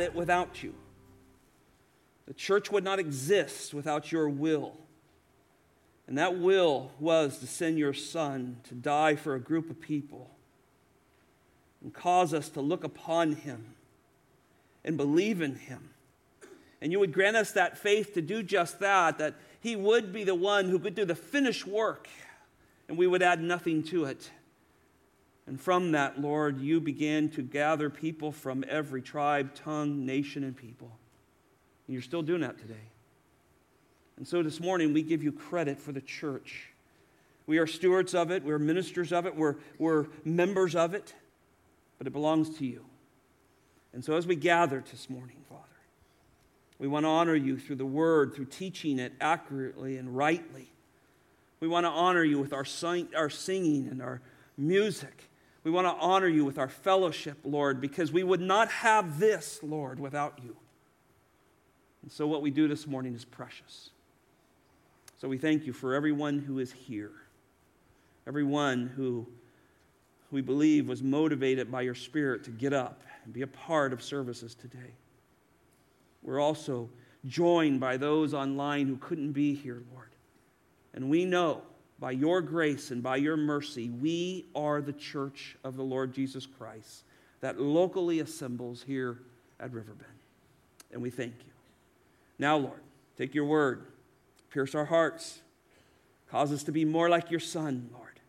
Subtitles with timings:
[0.00, 0.74] it without you.
[2.26, 4.76] The church would not exist without your will.
[6.06, 10.30] And that will was to send your son to die for a group of people
[11.82, 13.74] and cause us to look upon him
[14.84, 15.90] and believe in him.
[16.80, 20.24] And you would grant us that faith to do just that, that he would be
[20.24, 22.08] the one who could do the finished work
[22.88, 24.30] and we would add nothing to it.
[25.46, 30.56] And from that, Lord, you began to gather people from every tribe, tongue, nation, and
[30.56, 30.90] people.
[31.86, 32.74] And you're still doing that today.
[34.16, 36.68] And so this morning, we give you credit for the church.
[37.46, 41.14] We are stewards of it, we're ministers of it, we're, we're members of it,
[41.98, 42.86] but it belongs to you.
[43.92, 45.60] And so as we gather this morning, Father,
[46.78, 50.72] we want to honor you through the word, through teaching it accurately and rightly.
[51.60, 54.22] We want to honor you with our, sing, our singing and our
[54.56, 55.30] music.
[55.64, 59.60] We want to honor you with our fellowship, Lord, because we would not have this,
[59.62, 60.56] Lord, without you.
[62.02, 63.90] And so, what we do this morning is precious.
[65.16, 67.12] So, we thank you for everyone who is here,
[68.26, 69.26] everyone who
[70.30, 74.02] we believe was motivated by your Spirit to get up and be a part of
[74.02, 74.92] services today.
[76.22, 76.90] We're also
[77.26, 80.10] joined by those online who couldn't be here, Lord.
[80.92, 81.62] And we know
[81.98, 86.46] by your grace and by your mercy, we are the church of the Lord Jesus
[86.46, 87.04] Christ
[87.40, 89.18] that locally assembles here
[89.60, 90.10] at Riverbend.
[90.92, 91.52] And we thank you.
[92.38, 92.80] Now, Lord,
[93.16, 93.86] take your word,
[94.50, 95.40] pierce our hearts,
[96.30, 98.20] cause us to be more like your Son, Lord.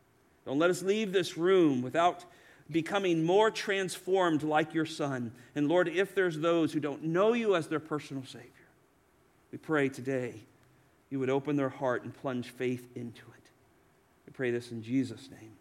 [0.46, 2.26] Don't let us leave this room without
[2.70, 5.32] becoming more transformed like your Son.
[5.56, 8.50] And Lord, if there's those who don't know you as their personal Savior,
[9.52, 10.36] we pray today
[11.10, 13.45] you would open their heart and plunge faith into it.
[14.36, 15.54] Pray this in Jesus' name.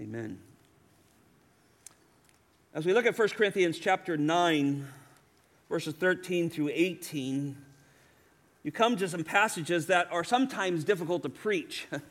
[0.00, 0.38] Amen.
[2.72, 4.88] As we look at 1 Corinthians chapter 9,
[5.68, 7.54] verses 13 through 18,
[8.62, 11.86] you come to some passages that are sometimes difficult to preach.
[11.92, 12.02] and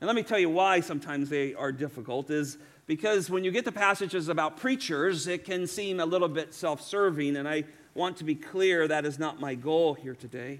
[0.00, 2.58] let me tell you why sometimes they are difficult is
[2.88, 7.36] because when you get to passages about preachers, it can seem a little bit self-serving,
[7.36, 7.62] and I
[7.94, 10.58] want to be clear that is not my goal here today.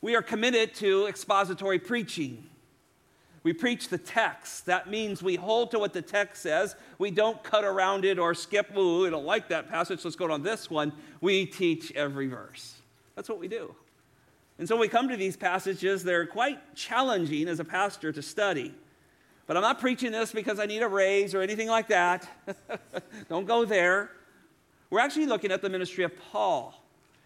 [0.00, 2.46] We are committed to expository preaching.
[3.42, 4.66] We preach the text.
[4.66, 6.76] That means we hold to what the text says.
[6.98, 10.30] We don't cut around it or skip, ooh, we don't like that passage, let's go
[10.30, 10.92] on this one.
[11.20, 12.74] We teach every verse.
[13.16, 13.74] That's what we do.
[14.58, 18.74] And so we come to these passages, they're quite challenging as a pastor to study.
[19.46, 22.28] But I'm not preaching this because I need a raise or anything like that.
[23.30, 24.10] don't go there.
[24.90, 26.74] We're actually looking at the ministry of Paul.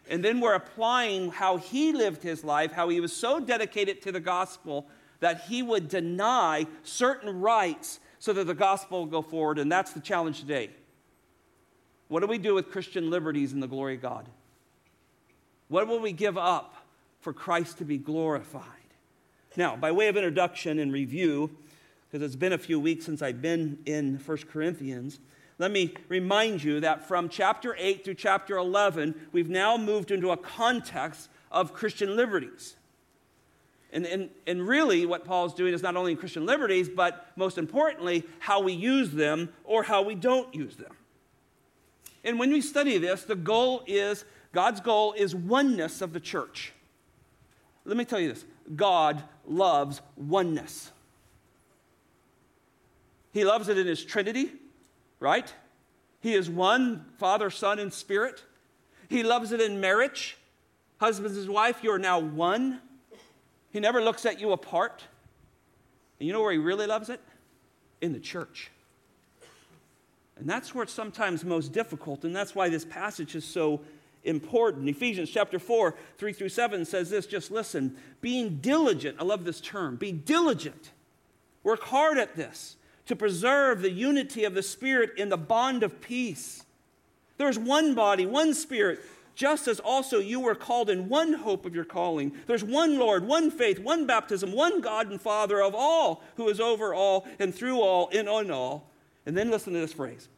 [0.08, 4.12] And then we're applying how he lived his life, how he was so dedicated to
[4.12, 4.86] the gospel
[5.20, 9.58] that he would deny certain rights so that the gospel will go forward.
[9.58, 10.70] And that's the challenge today.
[12.08, 14.28] What do we do with Christian liberties in the glory of God?
[15.68, 16.74] What will we give up
[17.20, 18.62] for Christ to be glorified?
[19.56, 21.50] Now, by way of introduction and review,
[22.10, 25.20] because it's been a few weeks since I've been in 1 Corinthians,
[25.58, 30.30] let me remind you that from chapter 8 through chapter 11, we've now moved into
[30.30, 32.76] a context of Christian liberties.
[33.94, 37.56] And, and, and really, what Paul's doing is not only in Christian liberties, but most
[37.58, 40.96] importantly, how we use them or how we don't use them.
[42.24, 46.72] And when we study this, the goal is God's goal is oneness of the church.
[47.84, 48.44] Let me tell you this
[48.74, 50.90] God loves oneness.
[53.32, 54.50] He loves it in His Trinity,
[55.20, 55.52] right?
[56.20, 58.42] He is one, Father, Son, and Spirit.
[59.08, 60.36] He loves it in marriage.
[60.98, 62.80] Husbands and wife, you are now one.
[63.74, 65.02] He never looks at you apart.
[66.20, 67.20] And you know where he really loves it?
[68.00, 68.70] In the church.
[70.36, 73.80] And that's where it's sometimes most difficult, and that's why this passage is so
[74.22, 74.88] important.
[74.88, 77.96] Ephesians chapter 4, 3 through 7 says this just listen.
[78.20, 80.92] Being diligent, I love this term, be diligent.
[81.64, 86.00] Work hard at this to preserve the unity of the Spirit in the bond of
[86.00, 86.64] peace.
[87.38, 89.00] There's one body, one Spirit,
[89.34, 92.32] just as also you were called in one hope of your calling.
[92.46, 96.60] There's one Lord, one faith, one baptism, one God and Father of all, who is
[96.60, 98.90] over all and through all and on all.
[99.26, 100.28] And then listen to this phrase.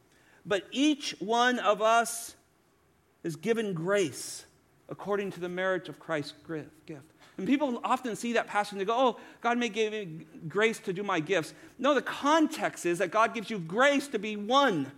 [0.44, 2.36] But each one of us
[3.22, 4.46] is given grace
[4.88, 6.34] according to the merit of Christ's
[6.86, 7.12] gift.
[7.38, 10.78] And people often see that passage and they go, oh, God may give me grace
[10.80, 11.52] to do my gifts.
[11.78, 14.90] No, the context is that God gives you grace to be one.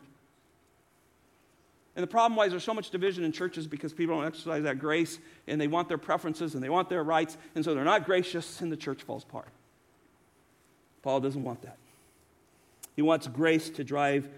[1.99, 4.63] And the problem why is there's so much division in churches because people don't exercise
[4.63, 5.19] that grace
[5.49, 8.61] and they want their preferences and they want their rights, and so they're not gracious
[8.61, 9.49] and the church falls apart.
[11.03, 11.77] Paul doesn't want that.
[12.95, 14.29] He wants grace to drive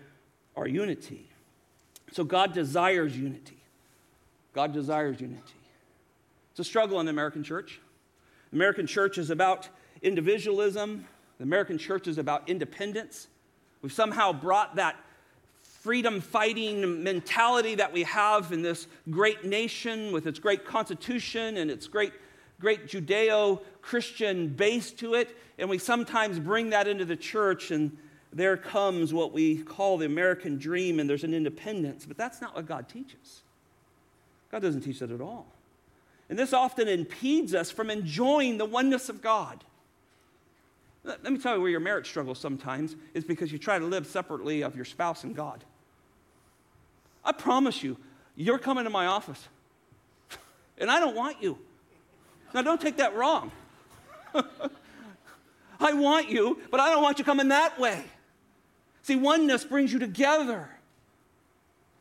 [0.56, 1.28] our unity.
[2.12, 3.58] So God desires unity.
[4.54, 5.42] God desires unity.
[6.52, 7.78] It's a struggle in the American church.
[8.52, 9.68] The American church is about
[10.00, 11.04] individualism,
[11.36, 13.28] the American church is about independence.
[13.82, 14.96] We've somehow brought that
[15.80, 21.70] freedom fighting mentality that we have in this great nation with its great constitution and
[21.70, 22.12] its great,
[22.60, 25.36] great Judeo Christian base to it.
[25.58, 27.96] And we sometimes bring that into the church, and
[28.32, 32.04] there comes what we call the American dream, and there's an independence.
[32.04, 33.40] But that's not what God teaches.
[34.52, 35.46] God doesn't teach that at all.
[36.28, 39.64] And this often impedes us from enjoying the oneness of God.
[41.02, 44.06] Let me tell you where your marriage struggles sometimes is because you try to live
[44.06, 45.64] separately of your spouse and God.
[47.24, 47.96] I promise you,
[48.36, 49.48] you're coming to my office,
[50.78, 51.58] and I don't want you.
[52.52, 53.50] Now, don't take that wrong.
[55.80, 58.04] I want you, but I don't want you coming that way.
[59.02, 60.68] See, oneness brings you together.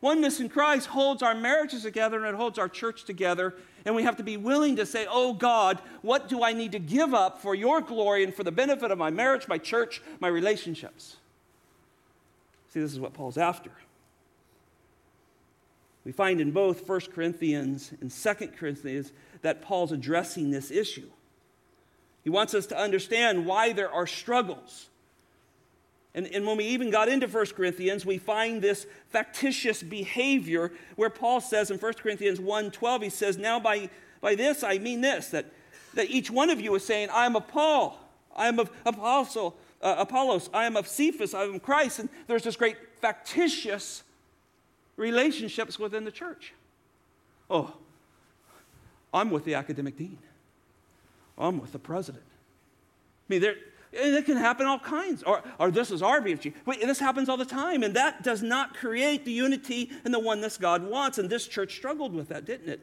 [0.02, 3.56] Oneness in Christ holds our marriages together and it holds our church together.
[3.86, 6.80] And we have to be willing to say, Oh God, what do I need to
[6.80, 10.28] give up for your glory and for the benefit of my marriage, my church, my
[10.28, 11.18] relationships?
[12.74, 13.72] See, this is what Paul's after.
[16.06, 19.12] We find in both 1 Corinthians and 2 Corinthians
[19.42, 21.10] that Paul's addressing this issue.
[22.24, 24.90] He wants us to understand why there are struggles.
[26.20, 31.10] And, and when we even got into 1 Corinthians, we find this factitious behavior where
[31.10, 33.90] Paul says in 1 Corinthians 1 12, he says, Now by,
[34.20, 35.46] by this I mean this, that,
[35.94, 37.98] that each one of you is saying, I am of Paul,
[38.36, 42.00] I am of Apostle, uh, Apollos, I am of Cephas, I am Christ.
[42.00, 44.04] And there's this great factitious
[44.98, 46.54] relationships within the church.
[47.50, 47.74] Oh,
[49.14, 50.18] I'm with the academic dean.
[51.38, 52.26] I'm with the president.
[52.26, 53.56] I mean, there,
[53.92, 55.24] and it can happen all kinds.
[55.24, 56.54] Or, or this is our VFG.
[56.66, 57.82] Wait, this happens all the time.
[57.82, 61.18] And that does not create the unity and the oneness God wants.
[61.18, 62.82] And this church struggled with that, didn't it?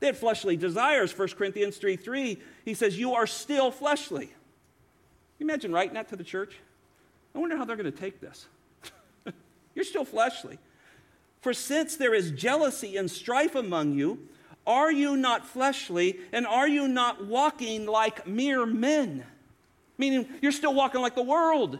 [0.00, 1.16] They had fleshly desires.
[1.16, 4.26] 1 Corinthians 3 3, he says, You are still fleshly.
[4.26, 4.36] Can
[5.40, 6.56] you imagine writing that to the church?
[7.34, 8.46] I wonder how they're going to take this.
[9.74, 10.58] You're still fleshly.
[11.40, 14.28] For since there is jealousy and strife among you,
[14.66, 19.24] are you not fleshly and are you not walking like mere men?
[19.98, 21.78] Meaning you're still walking like the world.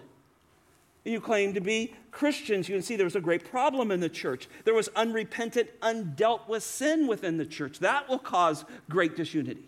[1.05, 2.69] And you claim to be Christians.
[2.69, 4.49] You can see there was a great problem in the church.
[4.65, 7.79] There was unrepentant, undealt with sin within the church.
[7.79, 9.65] That will cause great disunity.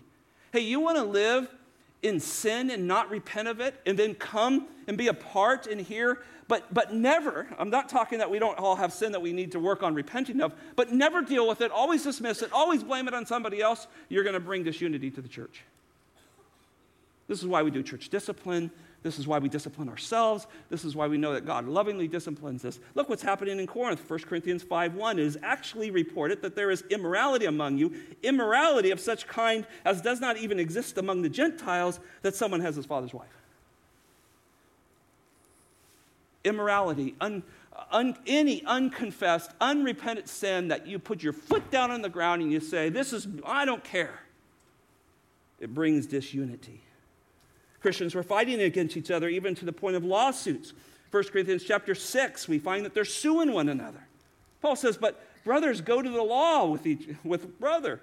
[0.53, 1.49] Hey, you want to live
[2.03, 5.79] in sin and not repent of it and then come and be a part in
[5.79, 9.33] here but but never i'm not talking that we don't all have sin that we
[9.33, 12.83] need to work on repenting of but never deal with it always dismiss it always
[12.83, 15.63] blame it on somebody else you're going to bring disunity to the church
[17.31, 18.73] this is why we do church discipline.
[19.05, 20.49] This is why we discipline ourselves.
[20.69, 22.81] This is why we know that God lovingly disciplines us.
[22.97, 24.01] Look what's happening in Corinth.
[24.05, 27.95] 1 Corinthians 5:1 is actually reported that there is immorality among you,
[28.25, 32.75] immorality of such kind as does not even exist among the Gentiles, that someone has
[32.75, 33.29] his father's wife.
[36.43, 37.45] Immorality, un,
[37.93, 42.51] un, any unconfessed, unrepentant sin that you put your foot down on the ground and
[42.51, 44.19] you say, This is, I don't care.
[45.61, 46.83] It brings disunity.
[47.81, 50.73] Christians were fighting against each other, even to the point of lawsuits.
[51.11, 54.07] 1 Corinthians chapter 6, we find that they're suing one another.
[54.61, 58.01] Paul says, But brothers go to the law with each with brother.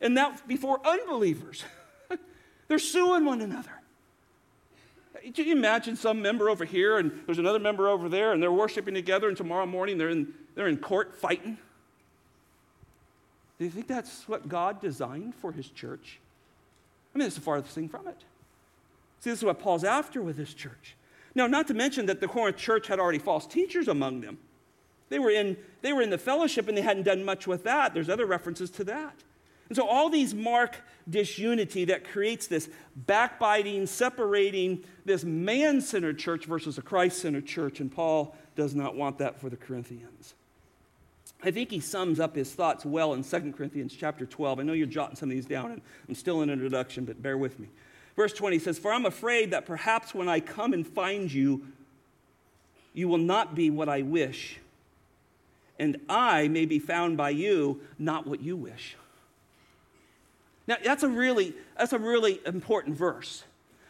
[0.00, 1.64] And that before unbelievers.
[2.68, 3.70] they're suing one another.
[5.34, 8.52] Can you imagine some member over here and there's another member over there and they're
[8.52, 11.58] worshiping together and tomorrow morning they're in, they're in court fighting?
[13.58, 16.20] Do you think that's what God designed for his church?
[17.12, 18.22] I mean, it's the farthest thing from it.
[19.20, 20.96] See, this is what Paul's after with this church.
[21.34, 24.38] Now, not to mention that the Corinth church had already false teachers among them.
[25.08, 27.94] They were in, they were in the fellowship and they hadn't done much with that.
[27.94, 29.14] There's other references to that.
[29.68, 30.76] And so all these mark
[31.08, 37.80] disunity that creates this backbiting, separating this man centered church versus a Christ centered church.
[37.80, 40.34] And Paul does not want that for the Corinthians.
[41.42, 44.58] I think he sums up his thoughts well in 2 Corinthians chapter 12.
[44.58, 47.38] I know you're jotting some of these down, and I'm still in introduction, but bear
[47.38, 47.68] with me.
[48.18, 51.68] Verse 20 says, For I'm afraid that perhaps when I come and find you,
[52.92, 54.58] you will not be what I wish,
[55.78, 58.96] and I may be found by you not what you wish.
[60.66, 63.44] Now, that's a really, that's a really important verse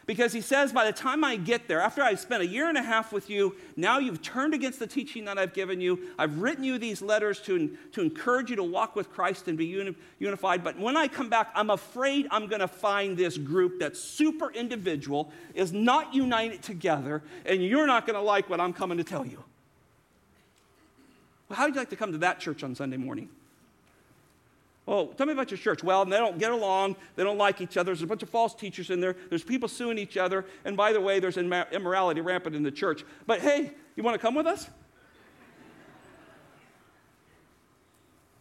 [0.09, 2.79] because he says, by the time I get there, after I've spent a year and
[2.79, 6.01] a half with you, now you've turned against the teaching that I've given you.
[6.19, 9.67] I've written you these letters to, to encourage you to walk with Christ and be
[9.67, 10.65] uni- unified.
[10.65, 14.51] But when I come back, I'm afraid I'm going to find this group that's super
[14.51, 19.05] individual, is not united together, and you're not going to like what I'm coming to
[19.05, 19.45] tell you.
[21.51, 23.29] Well, how would you like to come to that church on Sunday morning?
[24.89, 25.85] Well, tell me about your church.
[25.85, 26.97] Well, they don't get along.
[27.15, 27.93] They don't like each other.
[27.93, 29.17] There's a bunch of false teachers in there.
[29.29, 30.47] There's people suing each other.
[30.65, 33.05] And by the way, there's immorality rampant in the church.
[33.27, 34.71] But hey, you want to come with us?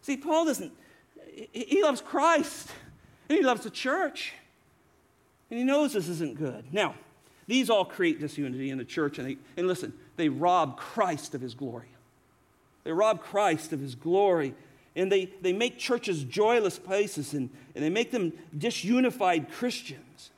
[0.03, 0.71] See, Paul doesn't,
[1.51, 2.69] he loves Christ
[3.27, 4.31] and he loves the church.
[5.49, 6.63] And he knows this isn't good.
[6.71, 6.95] Now,
[7.45, 9.19] these all create disunity in the church.
[9.19, 11.89] And, they, and listen, they rob Christ of his glory.
[12.85, 14.53] They rob Christ of his glory.
[14.97, 20.31] And they, they make churches joyless places and, and they make them disunified Christians.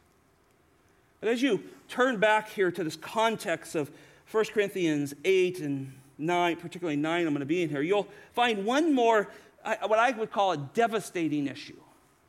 [1.21, 3.89] But as you turn back here to this context of
[4.31, 8.65] 1 Corinthians 8 and 9, particularly 9, I'm going to be in here, you'll find
[8.65, 9.29] one more,
[9.63, 11.79] what I would call a devastating issue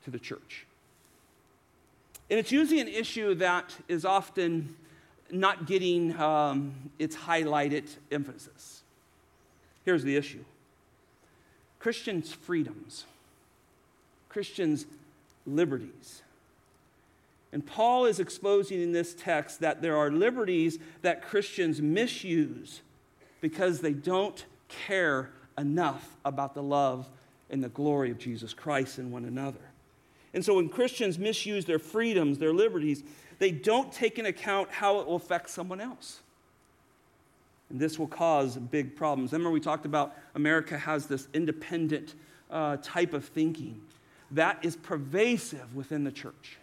[0.04, 0.66] to the church.
[2.30, 4.76] And it's usually an issue that is often
[5.32, 8.82] not getting um, its highlighted emphasis.
[9.84, 10.44] Here's the issue
[11.80, 13.06] Christians' freedoms,
[14.28, 14.86] Christians'
[15.46, 16.22] liberties.
[17.52, 22.82] And Paul is exposing in this text that there are liberties that Christians misuse
[23.40, 27.08] because they don't care enough about the love
[27.48, 29.58] and the glory of Jesus Christ in one another.
[30.32, 33.02] And so when Christians misuse their freedoms, their liberties,
[33.40, 36.20] they don't take into account how it will affect someone else.
[37.70, 39.32] And this will cause big problems.
[39.32, 42.14] Remember, we talked about America has this independent
[42.50, 43.80] uh, type of thinking
[44.32, 46.58] that is pervasive within the church.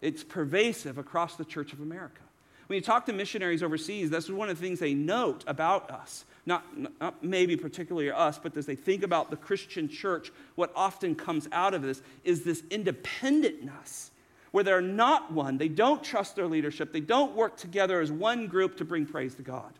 [0.00, 2.20] It's pervasive across the Church of America.
[2.66, 6.24] When you talk to missionaries overseas, that's one of the things they note about us.
[6.46, 6.64] Not,
[7.00, 11.48] not, maybe particularly us, but as they think about the Christian church, what often comes
[11.52, 14.10] out of this is this independentness
[14.54, 15.58] where they're not one.
[15.58, 16.92] They don't trust their leadership.
[16.92, 19.72] They don't work together as one group to bring praise to God.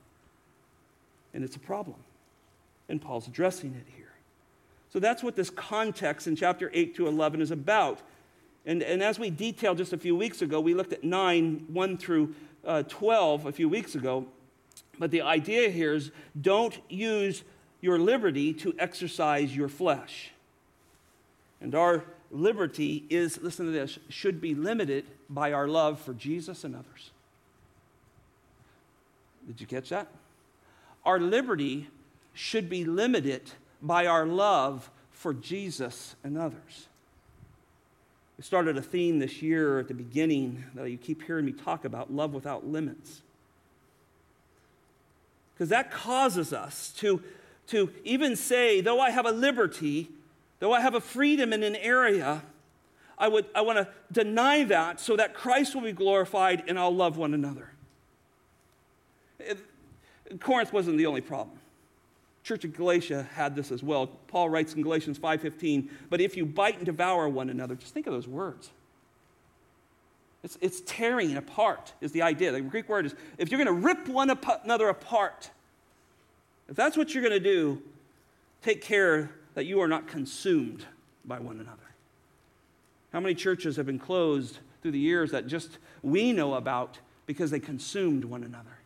[1.32, 1.98] And it's a problem.
[2.88, 4.10] And Paul's addressing it here.
[4.92, 8.00] So that's what this context in chapter 8 to 11 is about.
[8.66, 11.96] And, and as we detailed just a few weeks ago, we looked at 9, 1
[11.96, 12.34] through
[12.66, 14.26] uh, 12 a few weeks ago.
[14.98, 17.44] But the idea here is don't use
[17.80, 20.32] your liberty to exercise your flesh.
[21.60, 22.02] And our
[22.34, 27.10] liberty is, listen to this, should be limited by our love for Jesus and others.
[29.46, 30.08] Did you catch that?
[31.04, 31.88] Our liberty
[32.32, 33.42] should be limited
[33.80, 36.88] by our love for Jesus and others.
[38.36, 41.84] We started a theme this year at the beginning that you keep hearing me talk
[41.84, 43.22] about love without limits.
[45.54, 47.22] Because that causes us to,
[47.68, 50.08] to even say, though I have a liberty,
[50.64, 52.42] though I have a freedom in an area,
[53.18, 56.94] I, would, I want to deny that so that Christ will be glorified and I'll
[56.94, 57.68] love one another.
[59.38, 59.58] It,
[60.40, 61.58] Corinth wasn't the only problem.
[62.44, 64.06] Church of Galatia had this as well.
[64.06, 68.06] Paul writes in Galatians 5:15, "But if you bite and devour one another, just think
[68.06, 68.70] of those words.
[70.42, 72.52] It's, it's tearing apart is the idea.
[72.52, 74.30] The Greek word is if you're going to rip one
[74.64, 75.50] another apart,
[76.70, 77.82] if that's what you're going to do,
[78.62, 80.84] take care that you are not consumed
[81.24, 81.78] by one another.
[83.12, 87.50] How many churches have been closed through the years that just we know about because
[87.50, 88.78] they consumed one another?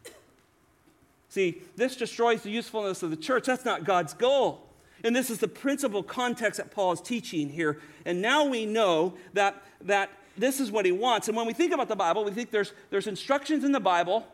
[1.30, 3.44] See, this destroys the usefulness of the church.
[3.44, 4.66] That's not God's goal.
[5.04, 7.80] And this is the principal context that Paul is teaching here.
[8.04, 11.28] And now we know that, that this is what he wants.
[11.28, 14.26] And when we think about the Bible, we think there's, there's instructions in the Bible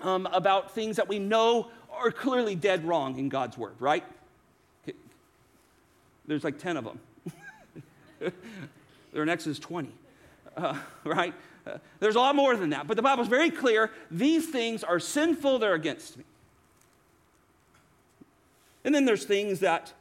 [0.00, 4.04] um, about things that we know are clearly dead wrong in God's word, right?
[6.26, 7.00] There's like 10 of them.
[9.12, 9.90] Their next is 20,
[10.56, 11.34] uh, right?
[11.66, 13.90] Uh, there's a lot more than that, but the Bible's very clear.
[14.10, 16.24] These things are sinful, they're against me.
[18.84, 19.92] And then there's things that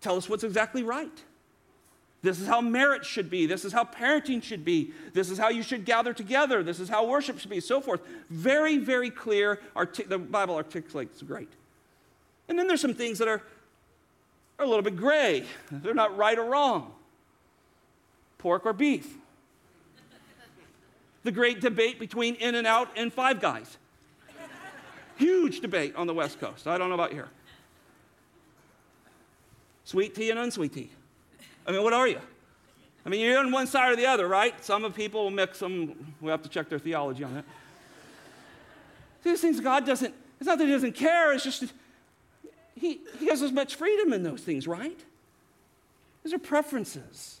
[0.00, 1.22] tell us what's exactly right.
[2.22, 3.46] This is how marriage should be.
[3.46, 4.92] This is how parenting should be.
[5.14, 6.62] This is how you should gather together.
[6.62, 8.00] This is how worship should be, so forth.
[8.28, 9.60] Very, very clear.
[9.74, 11.48] Artic- the Bible articulates great.
[12.48, 13.42] And then there's some things that are,
[14.60, 15.44] are a little bit gray.
[15.70, 16.92] They're not right or wrong.
[18.38, 19.16] Pork or beef.
[21.24, 23.78] the great debate between In-N-Out and Five Guys.
[25.16, 26.66] Huge debate on the West Coast.
[26.66, 27.28] I don't know about here.
[29.84, 30.90] Sweet tea and unsweet tea.
[31.66, 32.20] I mean, what are you?
[33.04, 34.62] I mean, you're on one side or the other, right?
[34.64, 36.14] Some of people will mix them.
[36.20, 37.44] We have to check their theology on that.
[39.22, 41.64] These things God doesn't, it's not that He doesn't care, it's just
[42.80, 44.98] He, he has as much freedom in those things, right?
[46.24, 47.40] These are preferences.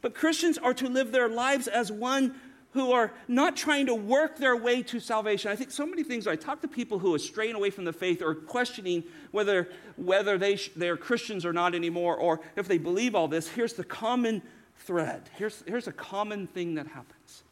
[0.00, 2.34] But Christians are to live their lives as one
[2.72, 5.50] who are not trying to work their way to salvation.
[5.50, 6.26] I think so many things.
[6.26, 10.38] I talk to people who are straying away from the faith or questioning whether, whether
[10.38, 13.48] they sh- they're Christians or not anymore, or if they believe all this.
[13.48, 14.40] Here's the common
[14.78, 15.28] thread.
[15.36, 17.42] Here's, here's a common thing that happens.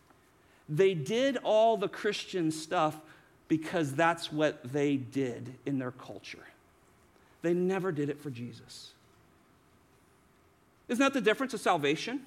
[0.68, 2.96] They did all the Christian stuff
[3.48, 6.44] because that's what they did in their culture.
[7.42, 8.92] They never did it for Jesus.
[10.88, 12.20] Isn't that the difference of salvation?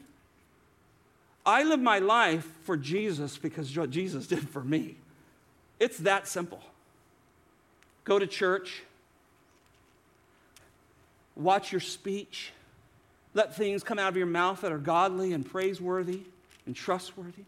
[1.46, 4.96] I live my life for Jesus because what Jesus did for me.
[5.80, 6.62] It's that simple.
[8.04, 8.84] Go to church,
[11.36, 12.51] watch your speech,
[13.34, 16.22] let things come out of your mouth that are godly and praiseworthy
[16.66, 17.44] and trustworthy.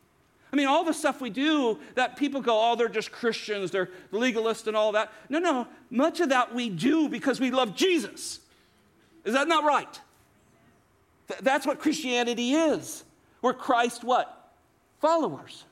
[0.51, 3.89] I mean, all the stuff we do that people go, oh, they're just Christians, they're
[4.12, 5.12] legalists and all that.
[5.29, 8.39] No, no, much of that we do because we love Jesus.
[9.24, 10.01] Is that not right?
[11.29, 13.03] Th- that's what Christianity is.
[13.41, 14.53] We're Christ what?
[15.00, 15.63] Followers.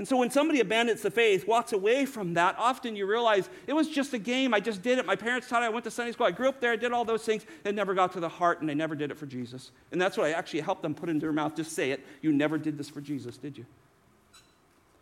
[0.00, 3.74] And so when somebody abandons the faith, walks away from that, often you realize it
[3.74, 4.54] was just a game.
[4.54, 5.04] I just did it.
[5.04, 5.66] My parents taught it.
[5.66, 6.26] I went to Sunday school.
[6.26, 6.72] I grew up there.
[6.72, 7.44] I did all those things.
[7.64, 9.72] It never got to the heart, and they never did it for Jesus.
[9.92, 11.54] And that's what I actually helped them put into their mouth.
[11.54, 12.02] Just say it.
[12.22, 13.66] You never did this for Jesus, did you?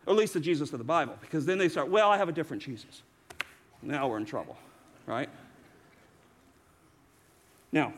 [0.04, 1.16] Or at least the Jesus of the Bible.
[1.20, 3.02] Because then they start, well, I have a different Jesus.
[3.82, 4.56] Now we're in trouble,
[5.06, 5.28] right?
[7.70, 7.92] Now,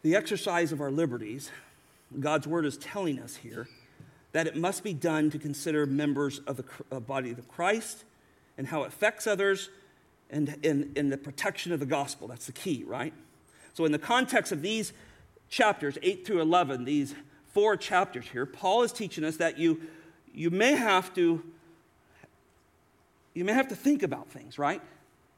[0.00, 1.50] the exercise of our liberties
[2.18, 3.68] God's word is telling us here
[4.32, 8.04] that it must be done to consider members of the uh, body of Christ
[8.56, 9.70] and how it affects others
[10.30, 12.28] and in, the protection of the gospel.
[12.28, 13.14] That's the key, right?
[13.72, 14.92] So, in the context of these
[15.48, 17.14] chapters, 8 through 11, these
[17.46, 19.80] four chapters here, Paul is teaching us that you,
[20.34, 21.42] you may have to
[23.34, 24.82] you may have to think about things, right?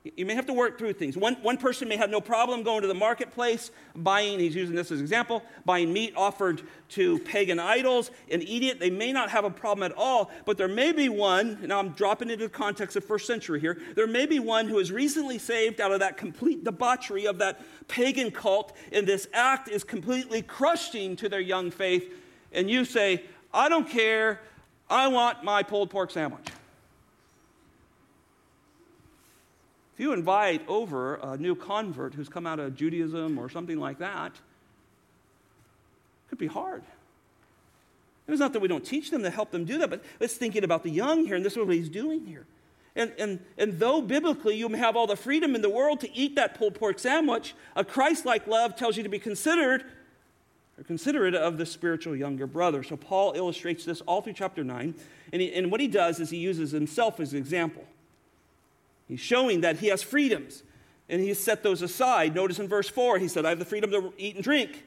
[0.02, 1.14] You may have to work through things.
[1.14, 4.90] One, one person may have no problem going to the marketplace, buying, he's using this
[4.90, 8.80] as an example, buying meat offered to pagan idols and eating it.
[8.80, 11.90] They may not have a problem at all, but there may be one, now I'm
[11.90, 15.38] dropping into the context of first century here, there may be one who is recently
[15.38, 20.40] saved out of that complete debauchery of that pagan cult, and this act is completely
[20.40, 22.10] crushing to their young faith.
[22.52, 24.40] And you say, I don't care,
[24.88, 26.48] I want my pulled pork sandwich.
[30.00, 34.32] You invite over a new convert who's come out of Judaism or something like that,
[34.32, 34.40] it
[36.30, 36.82] could be hard.
[38.26, 40.36] And it's not that we don't teach them to help them do that, but it's
[40.36, 42.46] thinking about the young here, and this is what he's doing here.
[42.96, 46.34] And, and, and though biblically you have all the freedom in the world to eat
[46.36, 49.84] that pulled pork sandwich, a Christ like love tells you to be considered
[50.78, 52.82] or considerate of the spiritual younger brother.
[52.82, 54.94] So Paul illustrates this all through chapter 9.
[55.34, 57.84] And, he, and what he does is he uses himself as an example.
[59.10, 60.62] He's showing that he has freedoms,
[61.08, 62.32] and he set those aside.
[62.32, 64.84] Notice in verse 4, he said, I have the freedom to eat and drink.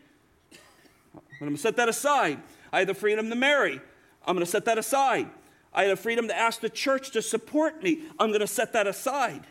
[1.13, 2.39] I'm going to set that aside.
[2.71, 3.81] I have the freedom to marry.
[4.25, 5.29] I'm going to set that aside.
[5.73, 8.03] I have the freedom to ask the church to support me.
[8.17, 9.43] I'm going to set that aside.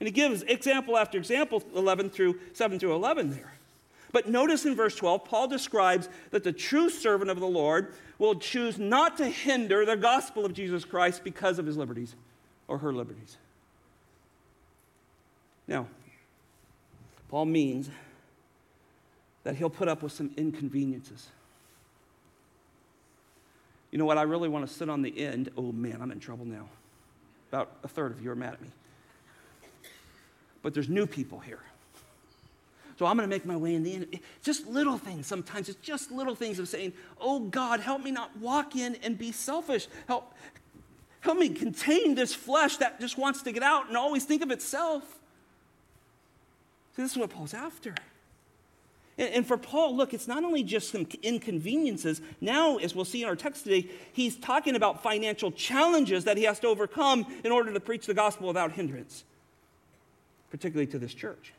[0.00, 3.52] And he gives example after example, 11 through 7 through 11 there.
[4.10, 8.34] But notice in verse 12, Paul describes that the true servant of the Lord will
[8.34, 12.16] choose not to hinder the gospel of Jesus Christ because of his liberties
[12.66, 13.36] or her liberties.
[15.68, 15.86] Now,
[17.28, 17.90] Paul means
[19.44, 21.28] that he'll put up with some inconveniences.
[23.90, 24.18] You know what?
[24.18, 25.50] I really want to sit on the end.
[25.56, 26.68] Oh man, I'm in trouble now.
[27.50, 28.68] About a third of you are mad at me.
[30.62, 31.60] But there's new people here.
[32.98, 34.20] So I'm going to make my way in the end.
[34.42, 35.68] Just little things sometimes.
[35.68, 39.32] It's just little things of saying, Oh God, help me not walk in and be
[39.32, 39.86] selfish.
[40.08, 40.34] Help,
[41.20, 44.50] help me contain this flesh that just wants to get out and always think of
[44.50, 45.15] itself.
[46.96, 47.94] This is what Paul's after.
[49.18, 52.20] And for Paul, look, it's not only just some inconveniences.
[52.42, 56.44] Now, as we'll see in our text today, he's talking about financial challenges that he
[56.44, 59.24] has to overcome in order to preach the gospel without hindrance,
[60.50, 61.54] particularly to this church.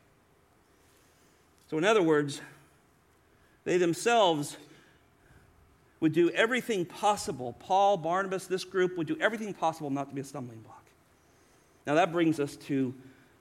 [1.72, 2.42] So, in other words,
[3.64, 4.58] they themselves
[6.00, 7.56] would do everything possible.
[7.60, 10.86] Paul, Barnabas, this group would do everything possible not to be a stumbling block.
[11.88, 12.94] Now, that brings us to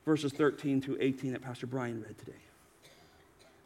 [0.07, 2.33] verses 13 through 18 that Pastor Brian read today.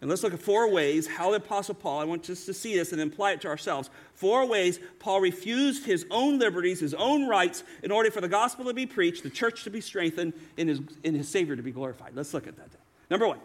[0.00, 2.74] And let's look at four ways how the Apostle Paul, I want us to see
[2.74, 3.90] this and apply it to ourselves.
[4.14, 8.64] Four ways Paul refused his own liberties, his own rights, in order for the gospel
[8.64, 11.70] to be preached, the church to be strengthened, and his, and his Savior to be
[11.70, 12.12] glorified.
[12.14, 12.70] Let's look at that.
[13.10, 13.40] Number one,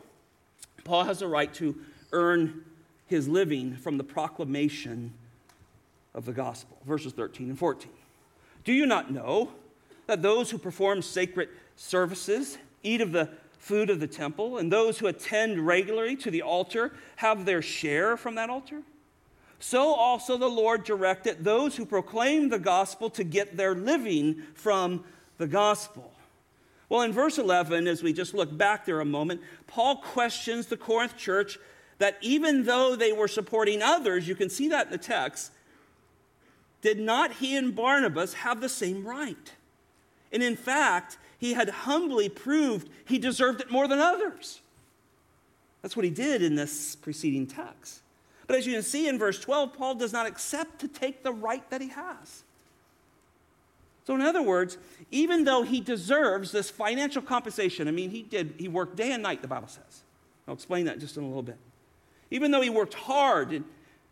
[0.85, 1.75] Paul has a right to
[2.13, 2.63] earn
[3.07, 5.13] his living from the proclamation
[6.13, 6.77] of the gospel.
[6.85, 7.91] Verses 13 and 14.
[8.63, 9.51] Do you not know
[10.07, 14.99] that those who perform sacred services eat of the food of the temple, and those
[14.99, 18.83] who attend regularly to the altar have their share from that altar,
[19.59, 25.03] so also the Lord directed those who proclaim the gospel to get their living from
[25.37, 26.11] the gospel.
[26.89, 30.77] Well, in verse 11, as we just look back there a moment, Paul questions the
[30.77, 31.57] Corinth church
[31.97, 35.51] that even though they were supporting others, you can see that in the text,
[36.81, 39.53] did not he and Barnabas have the same right?
[40.31, 44.61] And in fact, he had humbly proved he deserved it more than others.
[45.81, 48.01] That's what he did in this preceding text.
[48.47, 51.31] But as you can see in verse 12, Paul does not accept to take the
[51.31, 52.43] right that he has.
[54.05, 54.77] So, in other words,
[55.09, 59.23] even though he deserves this financial compensation, I mean, he did, he worked day and
[59.23, 60.03] night, the Bible says.
[60.47, 61.57] I'll explain that just in a little bit.
[62.29, 63.65] Even though he worked hard and,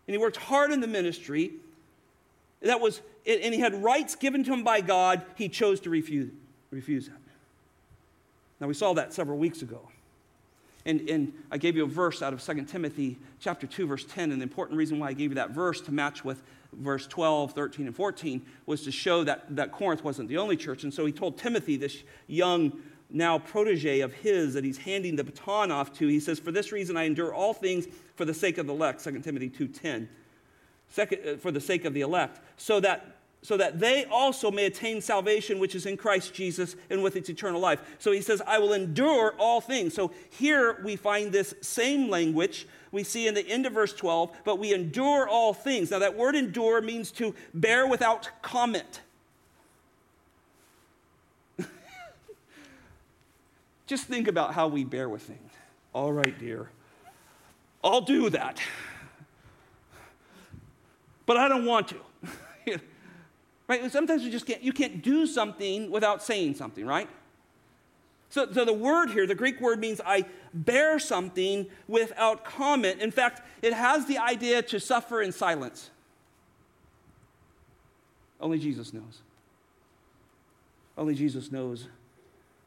[0.06, 1.52] and he worked hard in the ministry,
[2.60, 6.30] that was, and he had rights given to him by God, he chose to refuse,
[6.74, 7.18] refuse them.
[8.60, 9.88] Now, we saw that several weeks ago.
[10.86, 14.32] And, and I gave you a verse out of 2 Timothy chapter 2, verse 10.
[14.32, 17.52] And the important reason why I gave you that verse to match with verse 12,
[17.52, 20.84] 13, and 14 was to show that, that Corinth wasn't the only church.
[20.84, 22.72] And so he told Timothy, this young
[23.10, 26.72] now protege of his that he's handing the baton off to, he says, For this
[26.72, 30.08] reason I endure all things for the sake of the elect, 2 Timothy 2.10.
[30.90, 33.13] Second, uh, for the sake of the elect, so that
[33.44, 37.28] so that they also may attain salvation which is in Christ Jesus and with its
[37.28, 37.78] eternal life.
[37.98, 39.92] So he says, I will endure all things.
[39.92, 44.34] So here we find this same language we see in the end of verse 12,
[44.44, 45.90] but we endure all things.
[45.90, 49.02] Now, that word endure means to bear without comment.
[53.86, 55.52] Just think about how we bear with things.
[55.92, 56.70] All right, dear,
[57.82, 58.58] I'll do that.
[61.26, 61.96] But I don't want to.
[63.66, 63.90] Right?
[63.90, 67.08] Sometimes you just can't, you can't do something without saying something, right?
[68.28, 73.00] So, so the word here, the Greek word means I bear something without comment.
[73.00, 75.90] In fact, it has the idea to suffer in silence.
[78.40, 79.22] Only Jesus knows.
[80.98, 81.88] Only Jesus knows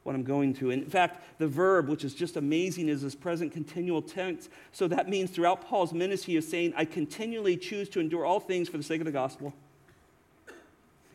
[0.02, 0.70] what I'm going through.
[0.70, 4.48] In fact, the verb, which is just amazing, is this present continual tense.
[4.72, 8.68] So that means throughout Paul's ministry of saying, I continually choose to endure all things
[8.68, 9.52] for the sake of the gospel.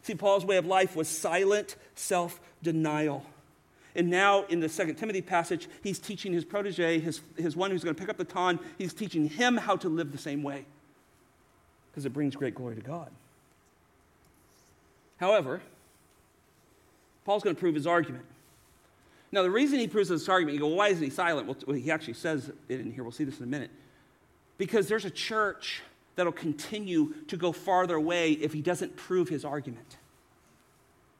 [0.04, 3.26] See, Paul's way of life was silent self denial.
[3.96, 7.84] And now, in the Second Timothy passage, he's teaching his protege, his, his one who's
[7.84, 10.66] going to pick up the baton, he's teaching him how to live the same way
[11.92, 13.12] because it brings great glory to God.
[15.18, 15.62] However,
[17.24, 18.26] Paul's going to prove his argument.
[19.32, 21.48] Now, the reason he proves this argument, you go, well, why isn't he silent?
[21.66, 23.04] Well, he actually says it in here.
[23.04, 23.72] We'll see this in a minute.
[24.58, 25.82] Because there's a church
[26.15, 29.97] that'll continue to go farther away if he doesn't prove his argument.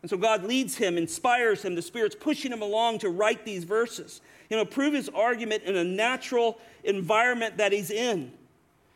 [0.02, 3.64] And so God leads him, inspires him, the Spirit's pushing him along to write these
[3.64, 4.22] verses.
[4.50, 8.34] You know, prove his argument in a natural environment that he's in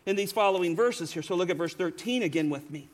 [0.05, 1.23] in these following verses here.
[1.23, 2.89] So look at verse 13 again with me.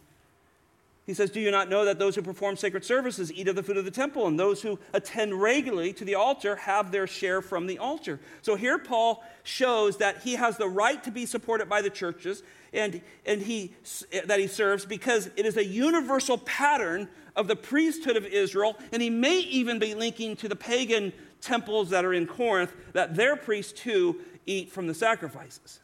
[1.05, 3.63] He says, Do you not know that those who perform sacred services eat of the
[3.63, 7.41] food of the temple, and those who attend regularly to the altar have their share
[7.41, 8.19] from the altar?
[8.41, 12.43] So here Paul shows that he has the right to be supported by the churches
[12.73, 13.73] and, and he,
[14.11, 18.77] eh, that he serves because it is a universal pattern of the priesthood of Israel,
[18.91, 23.15] and he may even be linking to the pagan temples that are in Corinth that
[23.15, 25.79] their priests too eat from the sacrifices.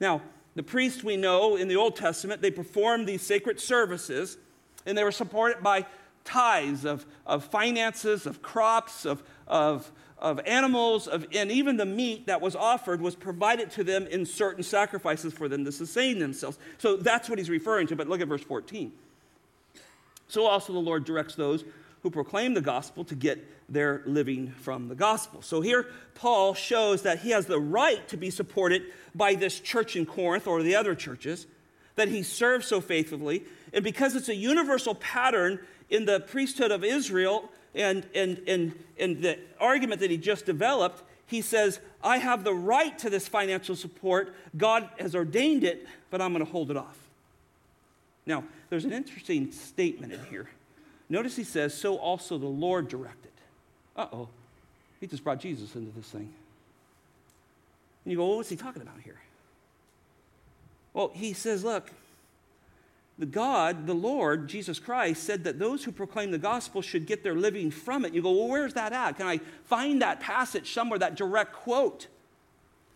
[0.00, 0.22] Now,
[0.54, 4.36] the priests we know in the Old Testament, they performed these sacred services,
[4.84, 5.86] and they were supported by
[6.24, 9.90] tithes of, of finances, of crops, of, of,
[10.22, 14.24] of animals, of, and even the meat that was offered was provided to them in
[14.24, 16.58] certain sacrifices for them to sustain themselves.
[16.78, 17.96] So that's what he's referring to.
[17.96, 18.92] But look at verse 14.
[20.28, 21.64] So also the Lord directs those
[22.02, 25.42] who proclaim the gospel to get their living from the gospel.
[25.42, 29.96] So here, Paul shows that he has the right to be supported by this church
[29.96, 31.46] in Corinth or the other churches,
[31.96, 33.42] that he serves so faithfully.
[33.72, 35.58] And because it's a universal pattern
[35.90, 41.02] in the priesthood of Israel and, and, and, and the argument that he just developed,
[41.26, 44.34] he says, I have the right to this financial support.
[44.56, 46.98] God has ordained it, but I'm going to hold it off.
[48.26, 50.48] Now, there's an interesting statement in here.
[51.08, 53.32] Notice he says, So also the Lord directed.
[53.96, 54.28] Uh oh.
[55.00, 56.32] He just brought Jesus into this thing.
[58.04, 59.20] And you go, well, what's he talking about here?
[60.94, 61.90] Well, he says, look,
[63.18, 67.22] the God, the Lord, Jesus Christ, said that those who proclaim the gospel should get
[67.22, 68.14] their living from it.
[68.14, 69.18] You go, well, where's that at?
[69.18, 72.08] Can I find that passage somewhere, that direct quote?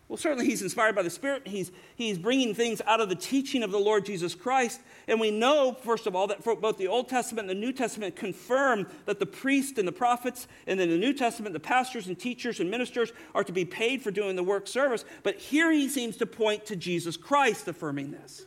[0.07, 1.45] Well, certainly he's inspired by the Spirit.
[1.45, 4.79] He's, he's bringing things out of the teaching of the Lord Jesus Christ.
[5.05, 8.15] And we know, first of all, that both the Old Testament and the New Testament
[8.15, 12.17] confirm that the priests and the prophets, and in the New Testament, the pastors and
[12.17, 15.03] teachers and ministers are to be paid for doing the work service.
[15.23, 18.45] But here he seems to point to Jesus Christ affirming this.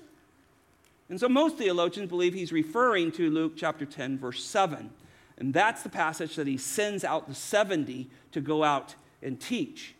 [1.10, 4.90] And so most theologians believe he's referring to Luke chapter 10, verse 7.
[5.38, 9.94] And that's the passage that he sends out the 70 to go out and teach.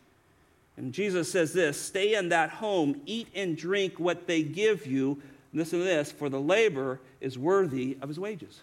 [0.76, 5.20] And Jesus says this Stay in that home, eat and drink what they give you.
[5.52, 8.60] Listen to this for the labor is worthy of his wages.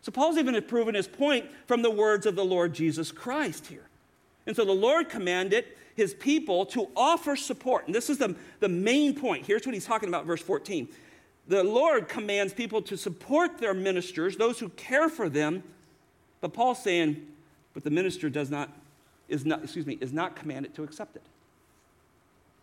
[0.00, 3.86] So Paul's even proven his point from the words of the Lord Jesus Christ here.
[4.44, 7.86] And so the Lord commanded his people to offer support.
[7.86, 9.46] And this is the, the main point.
[9.46, 10.88] Here's what he's talking about, verse 14.
[11.52, 15.62] The Lord commands people to support their ministers, those who care for them.
[16.40, 17.26] But Paul's saying,
[17.74, 18.70] but the minister does not
[19.28, 21.22] is not, excuse me, is not commanded to accept it.